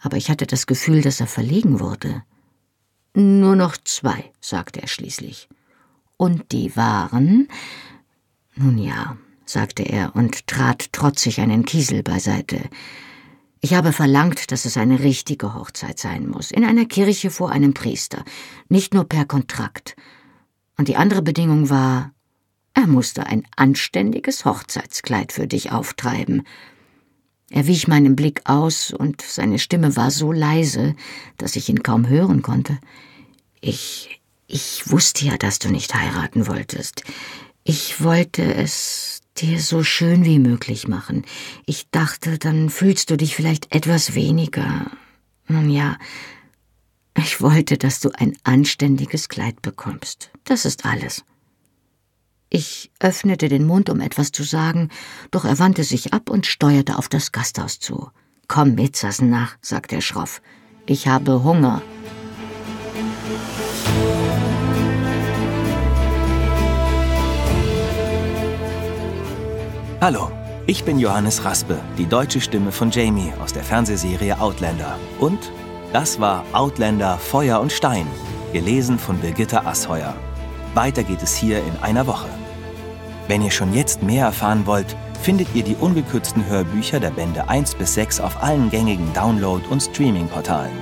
[0.00, 2.22] aber ich hatte das Gefühl, dass er verlegen wurde.
[3.14, 5.48] Nur noch zwei, sagte er schließlich.
[6.16, 7.48] Und die waren.
[8.54, 12.60] Nun ja, sagte er und trat trotzig einen Kiesel beiseite.
[13.64, 17.74] Ich habe verlangt, dass es eine richtige Hochzeit sein muss, in einer Kirche vor einem
[17.74, 18.24] Priester,
[18.68, 19.94] nicht nur per Kontrakt.
[20.76, 22.10] Und die andere Bedingung war,
[22.74, 26.42] er musste ein anständiges Hochzeitskleid für dich auftreiben.
[27.50, 30.96] Er wich meinem Blick aus, und seine Stimme war so leise,
[31.38, 32.78] dass ich ihn kaum hören konnte.
[33.60, 34.20] Ich.
[34.48, 37.04] ich wusste ja, dass du nicht heiraten wolltest.
[37.62, 41.24] Ich wollte es dir so schön wie möglich machen.
[41.66, 44.90] Ich dachte, dann fühlst du dich vielleicht etwas weniger.
[45.48, 45.96] Nun ja,
[47.16, 50.30] ich wollte, dass du ein anständiges Kleid bekommst.
[50.44, 51.24] Das ist alles.
[52.48, 54.90] Ich öffnete den Mund, um etwas zu sagen,
[55.30, 58.10] doch er wandte sich ab und steuerte auf das Gasthaus zu.
[58.46, 60.42] Komm mit, Sassenach, sagte er schroff.
[60.84, 61.80] Ich habe Hunger.
[70.02, 70.32] Hallo,
[70.66, 74.98] ich bin Johannes Raspe, die deutsche Stimme von Jamie aus der Fernsehserie Outlander.
[75.20, 75.52] Und
[75.92, 78.08] das war Outlander Feuer und Stein,
[78.52, 80.12] gelesen von Birgitta Asheuer.
[80.74, 82.26] Weiter geht es hier in einer Woche.
[83.28, 87.76] Wenn ihr schon jetzt mehr erfahren wollt, findet ihr die ungekürzten Hörbücher der Bände 1
[87.76, 90.76] bis 6 auf allen gängigen Download- und Streaming-Portalen.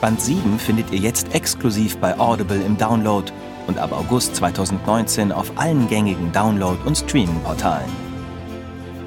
[0.00, 3.32] Band 7 findet ihr jetzt exklusiv bei Audible im Download
[3.66, 7.90] und ab August 2019 auf allen gängigen Download- und Streaming-Portalen.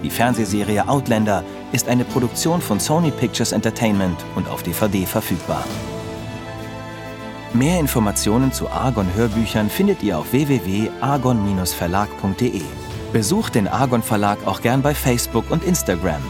[0.04, 5.64] Die Fernsehserie Outlander ist eine Produktion von Sony Pictures Entertainment und auf DVD verfügbar.
[7.54, 12.62] Mehr Informationen zu Argon Hörbüchern findet ihr auf www.argon-verlag.de.
[13.14, 16.22] Besucht den Argon Verlag auch gern bei Facebook und Instagram.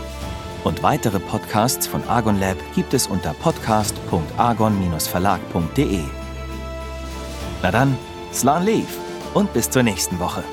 [0.64, 6.02] Und weitere Podcasts von Argon Lab gibt es unter podcast.argon-verlag.de.
[7.64, 7.98] Na dann,
[8.38, 9.00] Slan Leaf
[9.34, 10.44] und bis zur nächsten Woche.